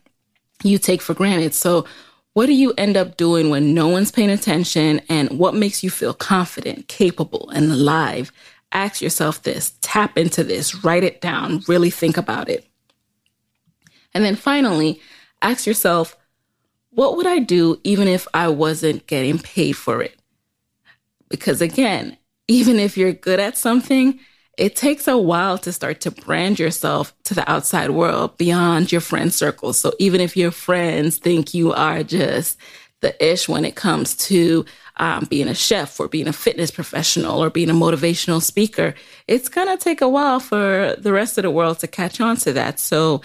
you 0.65 0.77
take 0.77 1.01
for 1.01 1.15
granted. 1.15 1.55
So, 1.55 1.87
what 2.33 2.47
do 2.47 2.55
you 2.55 2.75
end 2.77 2.97
up 2.97 3.17
doing 3.17 3.51
when 3.51 3.73
no 3.73 3.87
one's 3.87 4.11
paying 4.11 4.31
attention 4.31 5.01
and 5.09 5.39
what 5.39 5.55
makes 5.55 5.85
you 5.85 5.91
feel 5.91 6.13
confident, 6.13 6.89
capable, 6.89 7.51
and 7.51 7.71
alive? 7.71 8.33
Ask 8.73 9.01
yourself 9.01 9.45
this, 9.45 9.75
tap 9.81 10.19
into 10.19 10.43
this, 10.43 10.83
write 10.83 11.05
it 11.05 11.21
down, 11.21 11.63
really 11.69 11.91
think 11.91 12.17
about 12.17 12.49
it. 12.49 12.69
And 14.15 14.25
then 14.25 14.37
finally, 14.37 15.01
ask 15.43 15.67
yourself, 15.67 16.17
what 16.91 17.17
would 17.17 17.27
I 17.27 17.41
do 17.41 17.81
even 17.83 18.07
if 18.07 18.29
I 18.33 18.49
wasn't 18.49 19.07
getting 19.07 19.39
paid 19.39 19.73
for 19.73 20.01
it? 20.01 20.17
Because 21.29 21.61
again, 21.61 22.17
even 22.49 22.79
if 22.79 22.97
you're 22.97 23.13
good 23.13 23.41
at 23.41 23.57
something, 23.57 24.21
it 24.57 24.77
takes 24.77 25.09
a 25.09 25.19
while 25.19 25.59
to 25.59 25.73
start 25.73 26.01
to 26.03 26.11
brand 26.11 26.59
yourself 26.59 27.13
to 27.25 27.35
the 27.35 27.51
outside 27.51 27.91
world 27.91 28.37
beyond 28.39 28.93
your 28.93 29.01
friend 29.01 29.35
circle. 29.35 29.73
So 29.73 29.93
even 29.99 30.21
if 30.21 30.37
your 30.37 30.53
friends 30.53 31.19
think 31.19 31.55
you 31.55 31.73
are 31.73 32.05
just 32.05 32.57
the 33.01 33.33
ish 33.33 33.49
when 33.49 33.65
it 33.65 33.75
comes 33.75 34.15
to 34.17 34.65
um, 34.97 35.27
being 35.29 35.49
a 35.49 35.55
chef 35.55 35.99
or 35.99 36.07
being 36.07 36.29
a 36.29 36.33
fitness 36.33 36.71
professional 36.71 37.43
or 37.43 37.51
being 37.51 37.69
a 37.69 37.75
motivational 37.75 38.41
speaker, 38.41 38.95
it's 39.27 39.49
going 39.49 39.67
to 39.67 39.83
take 39.83 40.01
a 40.01 40.09
while 40.09 40.39
for 40.39 40.95
the 40.99 41.13
rest 41.13 41.37
of 41.37 41.43
the 41.43 41.51
world 41.51 41.81
to 41.81 41.89
catch 41.89 42.21
on 42.21 42.37
to 42.37 42.53
that. 42.53 42.79
So 42.79 43.23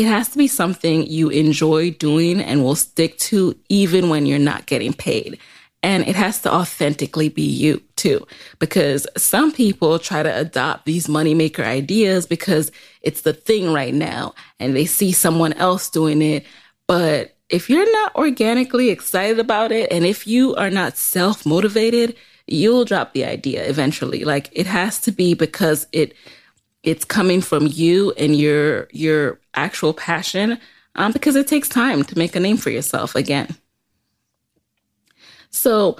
it 0.00 0.06
has 0.06 0.30
to 0.30 0.38
be 0.38 0.48
something 0.48 1.06
you 1.06 1.28
enjoy 1.28 1.90
doing 1.90 2.40
and 2.40 2.64
will 2.64 2.74
stick 2.74 3.18
to 3.18 3.54
even 3.68 4.08
when 4.08 4.24
you're 4.24 4.38
not 4.38 4.64
getting 4.64 4.94
paid. 4.94 5.38
And 5.82 6.08
it 6.08 6.16
has 6.16 6.40
to 6.42 6.52
authentically 6.52 7.28
be 7.28 7.42
you 7.42 7.82
too, 7.96 8.26
because 8.58 9.06
some 9.18 9.52
people 9.52 9.98
try 9.98 10.22
to 10.22 10.34
adopt 10.34 10.86
these 10.86 11.06
moneymaker 11.06 11.64
ideas 11.64 12.26
because 12.26 12.72
it's 13.02 13.22
the 13.22 13.34
thing 13.34 13.74
right 13.74 13.92
now 13.92 14.34
and 14.58 14.74
they 14.74 14.86
see 14.86 15.12
someone 15.12 15.52
else 15.54 15.90
doing 15.90 16.22
it. 16.22 16.46
But 16.88 17.36
if 17.50 17.68
you're 17.68 17.92
not 17.92 18.14
organically 18.16 18.88
excited 18.88 19.38
about 19.38 19.72
it 19.72 19.92
and 19.92 20.06
if 20.06 20.26
you 20.26 20.54
are 20.56 20.70
not 20.70 20.96
self 20.96 21.44
motivated, 21.44 22.16
you'll 22.46 22.86
drop 22.86 23.12
the 23.12 23.26
idea 23.26 23.68
eventually. 23.68 24.24
Like 24.24 24.48
it 24.52 24.66
has 24.66 24.98
to 25.02 25.12
be 25.12 25.34
because 25.34 25.86
it 25.92 26.14
it's 26.82 27.04
coming 27.04 27.40
from 27.40 27.66
you 27.66 28.12
and 28.12 28.36
your 28.36 28.88
your 28.92 29.38
actual 29.54 29.92
passion 29.92 30.58
um, 30.94 31.12
because 31.12 31.36
it 31.36 31.46
takes 31.46 31.68
time 31.68 32.04
to 32.04 32.18
make 32.18 32.34
a 32.34 32.40
name 32.40 32.56
for 32.56 32.70
yourself 32.70 33.14
again. 33.14 33.54
So 35.50 35.96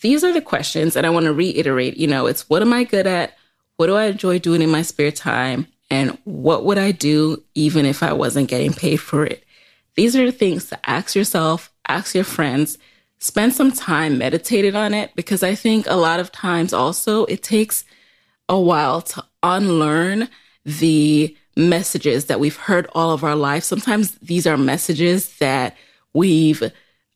these 0.00 0.24
are 0.24 0.32
the 0.32 0.42
questions 0.42 0.96
and 0.96 1.06
i 1.06 1.10
want 1.10 1.24
to 1.24 1.32
reiterate 1.32 1.96
you 1.96 2.08
know 2.08 2.26
it's 2.26 2.48
what 2.50 2.60
am 2.62 2.72
i 2.72 2.84
good 2.84 3.06
at? 3.06 3.36
What 3.76 3.86
do 3.86 3.96
i 3.96 4.04
enjoy 4.06 4.38
doing 4.38 4.62
in 4.62 4.70
my 4.70 4.82
spare 4.82 5.12
time? 5.12 5.66
And 5.90 6.16
what 6.24 6.64
would 6.64 6.78
i 6.78 6.92
do 6.92 7.42
even 7.54 7.86
if 7.86 8.02
i 8.02 8.12
wasn't 8.12 8.48
getting 8.48 8.72
paid 8.72 8.96
for 8.96 9.24
it? 9.24 9.44
These 9.94 10.16
are 10.16 10.24
the 10.24 10.32
things 10.32 10.68
to 10.68 10.90
ask 10.90 11.14
yourself 11.14 11.72
ask 11.88 12.14
your 12.14 12.24
friends 12.24 12.78
spend 13.18 13.54
some 13.54 13.70
time 13.70 14.18
meditating 14.18 14.74
on 14.74 14.94
it 14.94 15.14
because 15.14 15.42
i 15.42 15.54
think 15.54 15.86
a 15.86 15.96
lot 15.96 16.20
of 16.20 16.32
times 16.32 16.72
also 16.72 17.24
it 17.26 17.42
takes 17.42 17.84
a 18.52 18.60
while 18.60 19.00
to 19.00 19.24
unlearn 19.42 20.28
the 20.64 21.36
messages 21.56 22.26
that 22.26 22.38
we've 22.38 22.56
heard 22.56 22.86
all 22.92 23.10
of 23.10 23.24
our 23.24 23.34
life. 23.34 23.64
Sometimes 23.64 24.12
these 24.18 24.46
are 24.46 24.56
messages 24.56 25.36
that 25.38 25.76
we've 26.14 26.62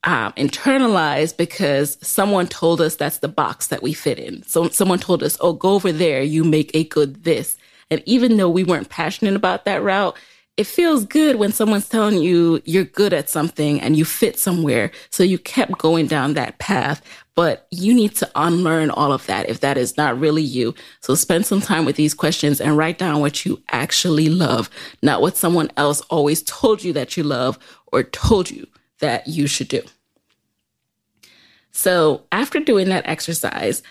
um, 0.05 0.33
internalized 0.33 1.37
because 1.37 1.99
someone 2.01 2.47
told 2.47 2.81
us 2.81 2.97
that's 2.97 3.19
the 3.19 3.29
box 3.29 3.69
that 3.69 3.83
we 3.83 3.93
fit 3.93 4.19
in. 4.19 4.43
So 4.45 4.69
someone 4.69 4.99
told 4.99 5.23
us, 5.23 5.37
oh, 5.41 5.53
go 5.53 5.71
over 5.71 5.93
there, 5.93 6.23
you 6.23 6.45
make 6.45 6.71
a 6.75 6.85
good 6.85 7.25
this. 7.25 7.57
And 7.91 8.03
even 8.07 8.37
though 8.37 8.51
we 8.51 8.65
weren't 8.65 8.89
passionate 8.89 9.37
about 9.37 9.65
that 9.65 9.83
route, 9.83 10.17
it 10.57 10.67
feels 10.67 11.05
good 11.05 11.37
when 11.37 11.53
someone's 11.53 11.89
telling 11.89 12.23
you 12.23 12.63
you're 12.65 12.85
good 12.85 13.13
at 13.13 13.29
something 13.29 13.81
and 13.81 13.97
you 13.97 14.05
fit 14.05 14.39
somewhere. 14.39 14.91
So 15.11 15.23
you 15.23 15.39
kept 15.39 15.77
going 15.79 16.07
down 16.07 16.33
that 16.35 16.59
path, 16.59 17.03
but 17.35 17.67
you 17.71 17.93
need 17.93 18.15
to 18.17 18.31
unlearn 18.35 18.89
all 18.91 19.13
of 19.13 19.27
that 19.27 19.51
if 19.51 19.61
that 19.61 19.77
is 19.77 19.99
not 19.99 20.19
really 20.19 20.43
you. 20.43 20.75
So 21.01 21.15
spend 21.15 21.45
some 21.45 21.61
time 21.61 21.85
with 21.85 21.97
these 21.97 22.15
questions 22.15 22.61
and 22.61 22.77
write 22.77 22.97
down 22.97 23.21
what 23.21 23.45
you 23.45 23.63
actually 23.71 24.31
love, 24.31 24.71
not 25.03 25.21
what 25.21 25.37
someone 25.37 25.71
else 25.77 26.01
always 26.03 26.43
told 26.43 26.83
you 26.83 26.95
that 26.95 27.17
you 27.19 27.23
love 27.23 27.59
or 27.93 28.03
told 28.03 28.51
you 28.51 28.67
that 29.01 29.27
you 29.27 29.47
should 29.47 29.69
do. 29.69 29.83
So 31.71 32.25
after 32.33 32.61
doing 32.61 32.89
that 32.89 33.07
exercise, 33.07 33.83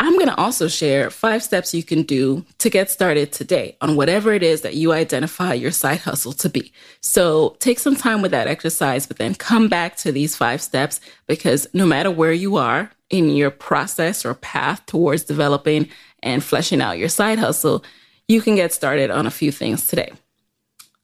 I'm 0.00 0.14
going 0.14 0.26
to 0.28 0.36
also 0.36 0.66
share 0.66 1.08
five 1.08 1.42
steps 1.42 1.72
you 1.72 1.84
can 1.84 2.02
do 2.02 2.44
to 2.58 2.68
get 2.68 2.90
started 2.90 3.32
today 3.32 3.76
on 3.80 3.94
whatever 3.94 4.32
it 4.32 4.42
is 4.42 4.62
that 4.62 4.74
you 4.74 4.92
identify 4.92 5.54
your 5.54 5.70
side 5.70 6.00
hustle 6.00 6.32
to 6.32 6.48
be. 6.48 6.72
So 7.00 7.56
take 7.60 7.78
some 7.78 7.94
time 7.94 8.20
with 8.20 8.32
that 8.32 8.48
exercise, 8.48 9.06
but 9.06 9.18
then 9.18 9.36
come 9.36 9.68
back 9.68 9.96
to 9.98 10.10
these 10.10 10.34
five 10.34 10.60
steps 10.60 11.00
because 11.28 11.68
no 11.74 11.86
matter 11.86 12.10
where 12.10 12.32
you 12.32 12.56
are 12.56 12.90
in 13.08 13.28
your 13.30 13.52
process 13.52 14.24
or 14.24 14.34
path 14.34 14.84
towards 14.86 15.22
developing 15.22 15.88
and 16.22 16.42
fleshing 16.42 16.80
out 16.80 16.98
your 16.98 17.08
side 17.08 17.38
hustle, 17.38 17.84
you 18.26 18.40
can 18.40 18.56
get 18.56 18.72
started 18.72 19.10
on 19.10 19.26
a 19.26 19.30
few 19.30 19.52
things 19.52 19.86
today. 19.86 20.10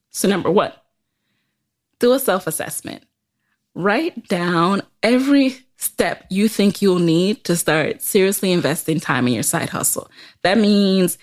So, 0.09 0.27
number 0.27 0.51
one, 0.51 0.73
do 1.99 2.11
a 2.11 2.19
self 2.19 2.47
assessment. 2.47 3.03
Write 3.73 4.27
down 4.27 4.81
every 5.01 5.59
step 5.81 6.25
you 6.29 6.47
think 6.47 6.81
you'll 6.81 6.99
need 6.99 7.43
to 7.45 7.55
start 7.55 8.01
seriously 8.01 8.51
investing 8.51 8.99
time 8.99 9.27
in 9.27 9.33
your 9.33 9.43
side 9.43 9.69
hustle. 9.69 10.09
That 10.43 10.57
means 10.57 11.17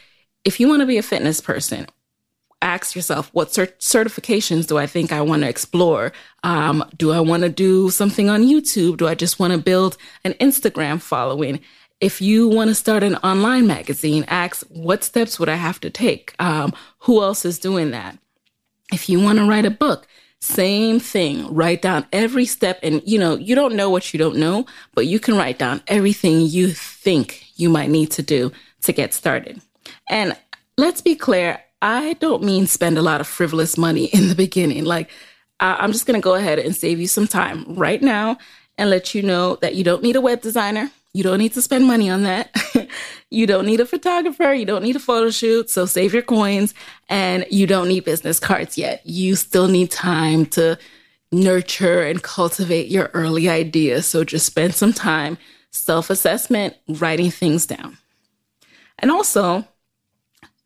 if 0.45 0.61
you 0.61 0.69
want 0.69 0.81
to 0.81 0.87
be 0.87 0.99
a 0.99 1.03
fitness 1.03 1.41
person, 1.41 1.87
ask 2.61 2.97
yourself, 2.97 3.31
what 3.33 3.49
cert- 3.49 3.79
certifications 3.79 4.67
do 4.67 4.79
I 4.79 4.87
think 4.87 5.13
I 5.13 5.21
want 5.21 5.43
to 5.43 5.49
explore? 5.49 6.13
Um, 6.43 6.85
do 6.97 7.13
I 7.13 7.21
want 7.21 7.43
to 7.45 7.49
do 7.49 7.91
something 7.91 8.29
on 8.29 8.43
YouTube? 8.43 8.97
Do 8.97 9.07
I 9.07 9.15
just 9.15 9.39
want 9.39 9.53
to 9.53 9.59
build 9.59 9.97
an 10.25 10.33
Instagram 10.35 11.01
following? 11.01 11.61
If 12.01 12.21
you 12.21 12.49
want 12.49 12.69
to 12.69 12.75
start 12.75 13.03
an 13.03 13.17
online 13.17 13.67
magazine, 13.67 14.25
ask 14.29 14.67
what 14.69 15.05
steps 15.05 15.39
would 15.39 15.49
I 15.49 15.57
have 15.57 15.81
to 15.81 15.91
take? 15.91 16.35
Um, 16.39 16.73
who 17.01 17.23
else 17.23 17.45
is 17.45 17.59
doing 17.59 17.91
that? 17.91 18.19
If 18.93 19.09
you 19.09 19.21
want 19.21 19.39
to 19.39 19.45
write 19.45 19.67
a 19.67 19.71
book, 19.71 20.07
same 20.41 21.01
thing. 21.01 21.53
Write 21.53 21.83
down 21.83 22.07
every 22.13 22.47
step. 22.47 22.79
And, 22.83 23.03
you 23.05 23.19
know, 23.19 23.37
you 23.37 23.55
don't 23.55 23.75
know 23.75 23.91
what 23.91 24.13
you 24.13 24.19
don't 24.19 24.37
know, 24.37 24.67
but 24.95 25.07
you 25.07 25.19
can 25.19 25.37
write 25.37 25.59
down 25.59 25.83
everything 25.89 26.43
you 26.43 26.73
think 26.73 27.45
you 27.57 27.69
might 27.69 27.91
need 27.91 28.11
to 28.13 28.23
do 28.23 28.53
to 28.83 28.93
get 28.93 29.13
started. 29.13 29.61
And 30.09 30.37
let's 30.77 31.01
be 31.01 31.17
clear, 31.17 31.61
I 31.83 32.15
don't 32.15 32.43
mean 32.43 32.67
spend 32.67 32.99
a 32.99 33.03
lot 33.03 33.21
of 33.21 33.27
frivolous 33.27 33.77
money 33.77 34.07
in 34.07 34.29
the 34.29 34.35
beginning. 34.35 34.85
Like, 34.85 35.11
I'm 35.61 35.93
just 35.93 36.07
going 36.07 36.21
to 36.21 36.25
go 36.25 36.35
ahead 36.35 36.61
and 36.61 36.75
save 36.75 37.01
you 37.01 37.09
some 37.09 37.27
time 37.27 37.65
right 37.75 38.01
now 38.01 38.39
and 38.77 38.91
let 38.91 39.15
you 39.15 39.23
know 39.23 39.57
that 39.57 39.75
you 39.75 39.83
don't 39.83 40.05
need 40.05 40.15
a 40.15 40.21
web 40.21 40.41
designer. 40.41 40.91
You 41.19 41.25
don't 41.25 41.39
need 41.39 41.55
to 41.55 41.63
spend 41.63 41.85
money 41.85 42.09
on 42.11 42.23
that. 42.23 42.55
you 43.31 43.49
don't 43.49 43.67
need 43.67 43.81
a 43.81 43.87
photographer. 43.87 44.55
You 44.55 44.65
don't 44.65 44.85
need 44.85 44.95
a 44.95 45.01
photo 45.01 45.31
shoot. 45.31 45.69
So 45.69 45.85
save 45.85 46.15
your 46.15 46.23
coins 46.23 46.75
and 47.09 47.45
you 47.51 47.67
don't 47.67 47.89
need 47.89 48.05
business 48.05 48.39
cards 48.39 48.79
yet. 48.79 49.05
You 49.05 49.35
still 49.35 49.67
need 49.67 49.91
time 49.91 50.47
to 50.47 50.79
nurture 51.33 52.03
and 52.03 52.23
cultivate 52.23 52.87
your 52.87 53.11
early 53.15 53.49
ideas. 53.49 54.07
So 54.07 54.23
just 54.23 54.47
spend 54.47 54.77
some 54.77 54.93
time 54.93 55.39
self 55.73 56.09
assessment, 56.09 56.77
writing 56.87 57.33
things 57.33 57.67
down. 57.67 57.99
And 59.01 59.11
also, 59.11 59.67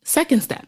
second 0.04 0.42
step, 0.42 0.66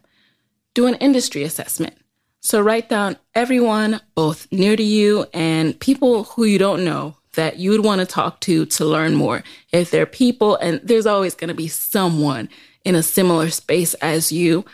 do 0.73 0.87
an 0.87 0.94
industry 0.94 1.42
assessment. 1.42 1.94
So 2.40 2.62
write 2.62 2.88
down 2.88 3.18
everyone, 3.35 4.01
both 4.14 4.51
near 4.51 4.77
to 4.77 4.83
you 4.83 5.27
and 5.35 5.79
people 5.79 6.25
who 6.25 6.44
you 6.44 6.59
don't 6.59 6.87
know 6.87 7.18
that 7.35 7.59
you 7.59 7.70
would 7.70 7.85
want 7.85 8.01
to 8.01 8.07
talk 8.07 8.40
to 8.40 8.66
to 8.66 8.85
learn 8.85 9.14
more. 9.14 9.42
If 9.73 9.90
there 9.90 10.03
are 10.03 10.07
people, 10.07 10.57
and 10.57 10.81
there's 10.83 11.07
always 11.07 11.35
going 11.35 11.49
to 11.49 11.55
be 11.55 11.68
someone 11.68 12.49
in 12.85 12.94
a 12.94 13.03
similar 13.03 13.51
space 13.51 13.94
as 13.94 14.31
you, 14.33 14.64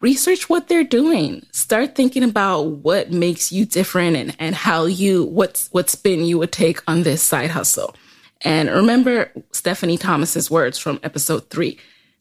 research 0.00 0.48
what 0.48 0.68
they're 0.68 0.84
doing. 0.84 1.46
Start 1.52 1.94
thinking 1.94 2.22
about 2.22 2.62
what 2.62 3.10
makes 3.10 3.52
you 3.52 3.64
different 3.64 4.16
and, 4.16 4.36
and 4.38 4.54
how 4.54 4.86
you, 4.86 5.24
what's, 5.24 5.68
what 5.68 5.90
spin 5.90 6.24
you 6.24 6.38
would 6.38 6.52
take 6.52 6.80
on 6.88 7.02
this 7.02 7.22
side 7.22 7.50
hustle. 7.50 7.94
And 8.42 8.70
remember 8.70 9.30
Stephanie 9.52 9.98
Thomas's 9.98 10.50
words 10.50 10.78
from 10.78 11.00
episode 11.02 11.50
three 11.50 11.78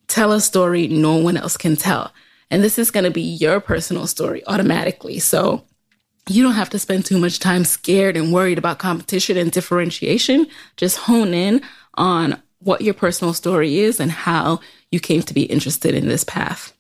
tell 0.08 0.32
a 0.32 0.41
story 0.41 0.88
no 0.88 1.15
one 1.15 1.38
else 1.38 1.55
can 1.55 1.75
tell. 1.75 2.12
And 2.51 2.63
this 2.63 2.79
is 2.79 2.91
going 2.91 3.03
to 3.03 3.12
be 3.12 3.21
your 3.21 3.60
personal 3.60 4.08
story 4.08 4.43
automatically. 4.47 5.19
So 5.19 5.63
you 6.29 6.43
don't 6.43 6.53
have 6.53 6.69
to 6.71 6.79
spend 6.79 7.05
too 7.05 7.17
much 7.17 7.39
time 7.39 7.65
scared 7.65 8.15
and 8.15 8.31
worried 8.31 8.57
about 8.57 8.79
competition 8.79 9.37
and 9.37 9.51
differentiation. 9.51 10.47
Just 10.77 10.97
hone 10.97 11.33
in 11.33 11.61
on 11.95 12.41
what 12.59 12.81
your 12.81 12.93
personal 12.93 13.33
story 13.33 13.79
is 13.79 13.99
and 13.99 14.11
how 14.11 14.59
you 14.91 14.99
came 14.99 15.21
to 15.23 15.33
be 15.33 15.43
interested 15.43 15.95
in 15.95 16.07
this 16.07 16.23
path. 16.23 16.73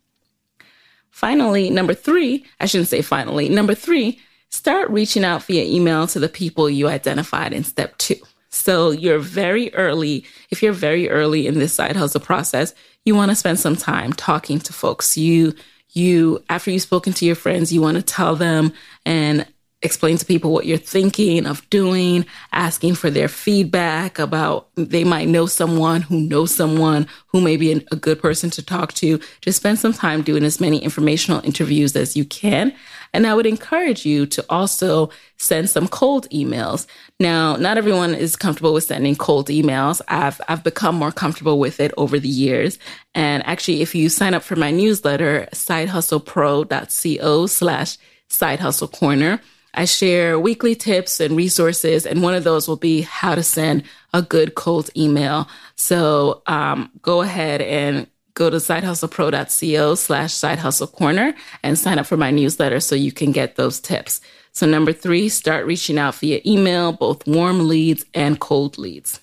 Finally, 1.09 1.69
number 1.69 1.93
three, 1.93 2.45
I 2.59 2.65
shouldn't 2.65 2.89
say 2.89 3.01
finally, 3.01 3.49
number 3.49 3.75
three, 3.75 4.19
start 4.49 4.89
reaching 4.89 5.23
out 5.23 5.43
via 5.43 5.63
email 5.63 6.07
to 6.07 6.19
the 6.19 6.29
people 6.29 6.69
you 6.69 6.87
identified 6.87 7.53
in 7.53 7.63
step 7.63 7.97
two. 7.97 8.15
So 8.49 8.91
you're 8.91 9.19
very 9.19 9.73
early. 9.73 10.25
If 10.49 10.63
you're 10.63 10.73
very 10.73 11.09
early 11.09 11.47
in 11.47 11.59
this 11.59 11.73
side 11.73 11.95
hustle 11.95 12.21
process, 12.21 12.73
you 13.05 13.15
want 13.15 13.31
to 13.31 13.35
spend 13.35 13.59
some 13.59 13.75
time 13.75 14.13
talking 14.13 14.59
to 14.59 14.73
folks. 14.73 15.17
You 15.17 15.53
you 15.91 16.43
after 16.49 16.71
you've 16.71 16.81
spoken 16.81 17.13
to 17.13 17.25
your 17.25 17.35
friends, 17.35 17.73
you 17.73 17.81
want 17.81 17.97
to 17.97 18.03
tell 18.03 18.35
them 18.35 18.73
and 19.05 19.45
explain 19.81 20.17
to 20.17 20.25
people 20.25 20.51
what 20.51 20.65
you're 20.65 20.77
thinking 20.77 21.45
of 21.45 21.67
doing, 21.69 22.25
asking 22.51 22.95
for 22.95 23.09
their 23.09 23.29
feedback 23.29 24.19
about 24.19 24.67
they 24.75 25.03
might 25.03 25.29
know 25.29 25.45
someone 25.45 26.01
who 26.01 26.19
knows 26.19 26.53
someone 26.53 27.07
who 27.27 27.39
may 27.39 27.55
be 27.55 27.71
a 27.71 27.95
good 27.95 28.19
person 28.19 28.49
to 28.49 28.63
talk 28.63 28.93
to. 28.93 29.19
Just 29.41 29.57
spend 29.57 29.79
some 29.79 29.93
time 29.93 30.21
doing 30.21 30.43
as 30.43 30.59
many 30.59 30.79
informational 30.79 31.43
interviews 31.45 31.95
as 31.95 32.17
you 32.17 32.25
can. 32.25 32.73
And 33.13 33.25
I 33.25 33.33
would 33.33 33.45
encourage 33.45 34.05
you 34.05 34.25
to 34.27 34.45
also 34.49 35.09
send 35.37 35.69
some 35.69 35.87
cold 35.87 36.29
emails. 36.29 36.85
Now, 37.19 37.55
not 37.55 37.77
everyone 37.77 38.13
is 38.13 38.35
comfortable 38.35 38.73
with 38.73 38.83
sending 38.85 39.15
cold 39.15 39.47
emails. 39.47 40.01
I've, 40.07 40.39
I've 40.47 40.63
become 40.63 40.95
more 40.95 41.11
comfortable 41.11 41.59
with 41.59 41.79
it 41.79 41.91
over 41.97 42.19
the 42.19 42.29
years. 42.29 42.77
And 43.15 43.45
actually, 43.45 43.81
if 43.81 43.95
you 43.95 44.09
sign 44.09 44.33
up 44.33 44.43
for 44.43 44.55
my 44.55 44.71
newsletter, 44.71 45.47
sidehustlepro.co 45.53 47.47
slash 47.47 47.97
side 48.29 48.59
hustle 48.59 48.87
corner, 48.87 49.41
I 49.73 49.85
share 49.85 50.39
weekly 50.39 50.75
tips 50.75 51.19
and 51.19 51.37
resources, 51.37 52.05
and 52.05 52.23
one 52.23 52.33
of 52.33 52.43
those 52.43 52.67
will 52.67 52.75
be 52.75 53.01
how 53.01 53.35
to 53.35 53.43
send 53.43 53.83
a 54.13 54.21
good 54.21 54.55
cold 54.55 54.89
email. 54.97 55.47
So 55.75 56.41
um, 56.47 56.91
go 57.01 57.21
ahead 57.21 57.61
and 57.61 58.07
go 58.39 58.49
to 58.49 58.55
sidehustlepro.co 58.55 59.95
slash 59.95 60.33
side 60.33 60.59
hustle 60.59 60.87
corner 60.87 61.35
and 61.61 61.77
sign 61.77 61.99
up 61.99 62.05
for 62.05 62.15
my 62.15 62.31
newsletter 62.31 62.79
so 62.79 62.95
you 62.95 63.11
can 63.11 63.33
get 63.33 63.57
those 63.57 63.81
tips. 63.81 64.21
So 64.53 64.65
number 64.65 64.93
three, 64.93 65.27
start 65.27 65.65
reaching 65.65 65.99
out 65.99 66.15
via 66.15 66.39
email, 66.45 66.93
both 66.93 67.27
warm 67.27 67.67
leads 67.67 68.05
and 68.13 68.39
cold 68.39 68.77
leads. 68.77 69.19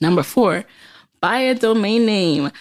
Number 0.00 0.22
four, 0.22 0.64
buy 1.20 1.40
a 1.40 1.54
domain 1.56 2.06
name. 2.06 2.52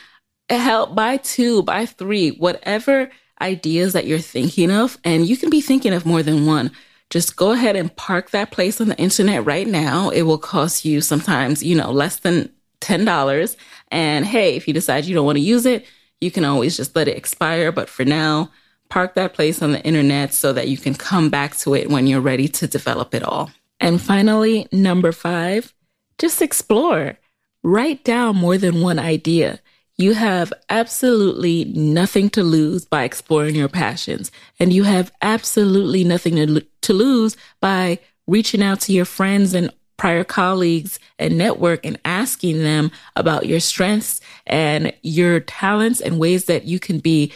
Help 0.50 0.96
buy 0.96 1.18
two, 1.18 1.62
buy 1.62 1.86
three, 1.86 2.32
whatever 2.32 3.12
ideas 3.40 3.94
that 3.94 4.08
you're 4.08 4.20
thinking 4.20 4.72
of. 4.72 4.98
And 5.04 5.28
you 5.28 5.38
can 5.38 5.52
be 5.52 5.62
thinking 5.62 5.94
of 5.94 6.06
more 6.06 6.24
than 6.24 6.48
one 6.48 6.72
just 7.10 7.36
go 7.36 7.52
ahead 7.52 7.76
and 7.76 7.96
park 7.96 8.30
that 8.32 8.52
place 8.52 8.80
on 8.80 8.88
the 8.88 8.98
internet 8.98 9.44
right 9.44 9.68
now. 9.68 10.10
It 10.10 10.24
will 10.24 10.38
cost 10.38 10.86
you 10.86 11.02
sometimes, 11.02 11.64
you 11.64 11.76
know, 11.76 11.92
less 11.92 12.18
than 12.18 12.52
$10. 12.82 13.56
And 13.92 14.26
hey, 14.26 14.56
if 14.56 14.68
you 14.68 14.74
decide 14.74 15.06
you 15.06 15.16
don't 15.16 15.26
want 15.26 15.38
to 15.38 15.44
use 15.44 15.66
it, 15.66 15.86
you 16.22 16.32
can 16.32 16.46
always 16.46 16.78
just 16.78 16.96
let 16.96 17.08
it 17.08 17.18
expire. 17.18 17.72
But 17.72 17.90
for 17.90 18.06
now, 18.06 18.52
park 18.90 19.16
that 19.16 19.34
place 19.34 19.62
on 19.62 19.72
the 19.72 19.84
internet 19.84 20.34
so 20.34 20.54
that 20.54 20.68
you 20.68 20.78
can 20.78 20.96
come 20.96 21.30
back 21.30 21.56
to 21.58 21.76
it 21.76 21.90
when 21.90 22.08
you're 22.08 22.22
ready 22.22 22.48
to 22.48 22.68
develop 22.68 23.14
it 23.14 23.24
all. 23.24 23.52
And 23.80 24.02
finally, 24.02 24.68
number 24.72 25.12
five, 25.12 25.74
just 26.18 26.42
explore. 26.42 27.18
Write 27.64 28.04
down 28.04 28.36
more 28.36 28.58
than 28.58 28.82
one 28.82 29.00
idea. 29.00 29.60
You 29.98 30.14
have 30.14 30.54
absolutely 30.70 31.66
nothing 31.66 32.30
to 32.32 32.44
lose 32.44 32.86
by 32.86 33.04
exploring 33.04 33.56
your 33.56 33.68
passions, 33.68 34.32
and 34.60 34.72
you 34.72 34.84
have 34.84 35.12
absolutely 35.22 36.06
nothing 36.06 36.36
to, 36.38 36.66
to 36.82 36.94
lose 36.94 37.36
by 37.60 38.00
reaching 38.26 38.64
out 38.64 38.80
to 38.82 38.94
your 38.94 39.06
friends 39.06 39.54
and 39.54 39.74
prior 40.00 40.24
colleagues 40.24 41.00
and 41.20 41.38
network 41.38 41.86
and 41.86 42.00
asking 42.06 42.60
them 42.64 42.92
about 43.16 43.46
your 43.46 43.60
strengths 43.60 44.20
and 44.48 44.92
your 45.04 45.40
talents 45.42 46.02
and 46.02 46.20
ways 46.20 46.46
that 46.46 46.66
you 46.66 46.80
can 46.80 46.98
be 46.98 47.32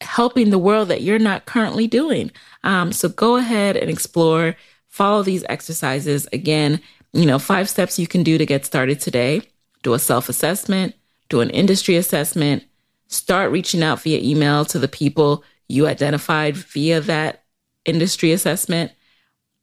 helping 0.00 0.50
the 0.50 0.58
world 0.58 0.88
that 0.88 1.02
you're 1.02 1.18
not 1.18 1.44
currently 1.44 1.86
doing. 1.86 2.30
Um, 2.62 2.92
so 2.92 3.08
go 3.08 3.36
ahead 3.36 3.76
and 3.76 3.90
explore, 3.90 4.56
follow 4.88 5.22
these 5.22 5.44
exercises. 5.48 6.26
Again, 6.32 6.80
you 7.12 7.26
know, 7.26 7.38
five 7.38 7.68
steps 7.68 7.98
you 7.98 8.06
can 8.06 8.22
do 8.22 8.38
to 8.38 8.46
get 8.46 8.64
started 8.64 9.00
today. 9.00 9.42
Do 9.82 9.92
a 9.92 9.98
self 9.98 10.30
assessment 10.30 10.94
do 11.28 11.40
an 11.40 11.50
industry 11.50 11.96
assessment, 11.96 12.64
start 13.08 13.50
reaching 13.50 13.82
out 13.82 14.00
via 14.00 14.20
email 14.20 14.64
to 14.66 14.78
the 14.78 14.88
people 14.88 15.44
you 15.68 15.86
identified 15.86 16.56
via 16.56 17.00
that 17.00 17.44
industry 17.84 18.32
assessment. 18.32 18.92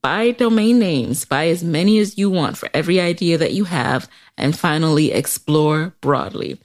Buy 0.01 0.31
domain 0.31 0.79
names, 0.79 1.25
buy 1.25 1.47
as 1.49 1.63
many 1.63 1.99
as 1.99 2.17
you 2.17 2.29
want 2.29 2.57
for 2.57 2.69
every 2.73 2.99
idea 2.99 3.37
that 3.37 3.53
you 3.53 3.65
have, 3.65 4.09
and 4.37 4.57
finally 4.57 5.11
explore 5.11 5.93
broadly. 6.01 6.59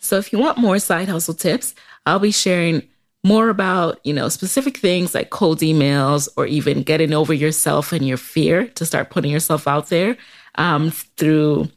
So 0.00 0.18
if 0.18 0.32
you 0.32 0.38
want 0.38 0.58
more 0.58 0.78
side 0.78 1.08
hustle 1.08 1.34
tips, 1.34 1.74
I'll 2.04 2.18
be 2.18 2.32
sharing 2.32 2.82
more 3.24 3.48
about, 3.48 3.98
you 4.04 4.12
know, 4.12 4.28
specific 4.28 4.76
things 4.76 5.14
like 5.14 5.30
cold 5.30 5.60
emails 5.60 6.28
or 6.36 6.46
even 6.46 6.82
getting 6.82 7.12
over 7.12 7.34
yourself 7.34 7.92
and 7.92 8.06
your 8.06 8.16
fear 8.16 8.68
to 8.68 8.86
start 8.86 9.10
putting 9.10 9.32
yourself 9.32 9.66
out 9.66 9.88
there 9.88 10.16
um, 10.56 10.90
through 10.90 11.68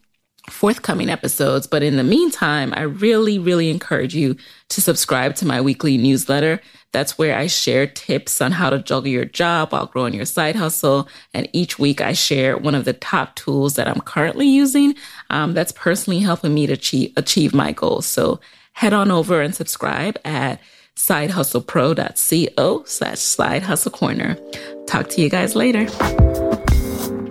forthcoming 0.50 1.10
episodes. 1.10 1.68
But 1.68 1.84
in 1.84 1.98
the 1.98 2.04
meantime, 2.04 2.74
I 2.76 2.82
really, 2.82 3.40
really 3.40 3.70
encourage 3.70 4.16
you 4.16 4.36
to 4.70 4.82
subscribe 4.82 5.36
to 5.36 5.46
my 5.46 5.62
weekly 5.62 5.98
newsletter. 5.98 6.62
That's 6.92 7.18
where 7.18 7.38
I 7.38 7.48
share 7.48 7.88
tips 7.88 8.42
on 8.42 8.52
how 8.52 8.70
to 8.70 8.80
juggle 8.80 9.12
your 9.12 9.26
job 9.26 9.72
while 9.72 9.86
growing 9.86 10.14
your 10.14 10.26
side 10.26 10.56
hustle. 10.56 11.08
And 11.34 11.48
each 11.54 11.78
week 11.78 12.02
I 12.02 12.14
share 12.14 12.58
one 12.58 12.76
of 12.76 12.86
the 12.86 12.94
top 12.94 13.36
tools 13.36 13.76
that 13.76 13.88
I'm 13.88 14.02
currently 14.02 14.48
using 14.48 14.96
um, 15.30 15.54
that's 15.54 15.72
personally 15.72 16.20
helping 16.20 16.54
me 16.54 16.68
to 16.68 16.74
achieve, 16.74 17.14
achieve 17.16 17.54
my 17.54 17.72
goals. 17.72 18.06
So 18.06 18.40
head 18.74 18.94
on 18.94 19.12
over 19.12 19.42
and 19.42 19.54
subscribe 19.54 20.18
at 20.26 20.60
sidehustlepro.co 20.96 22.84
slash 22.86 23.20
side 23.20 23.64
hustle 23.64 23.92
corner. 23.92 24.38
Talk 24.88 25.10
to 25.10 25.22
you 25.22 25.30
guys 25.30 25.56
later. 25.56 26.49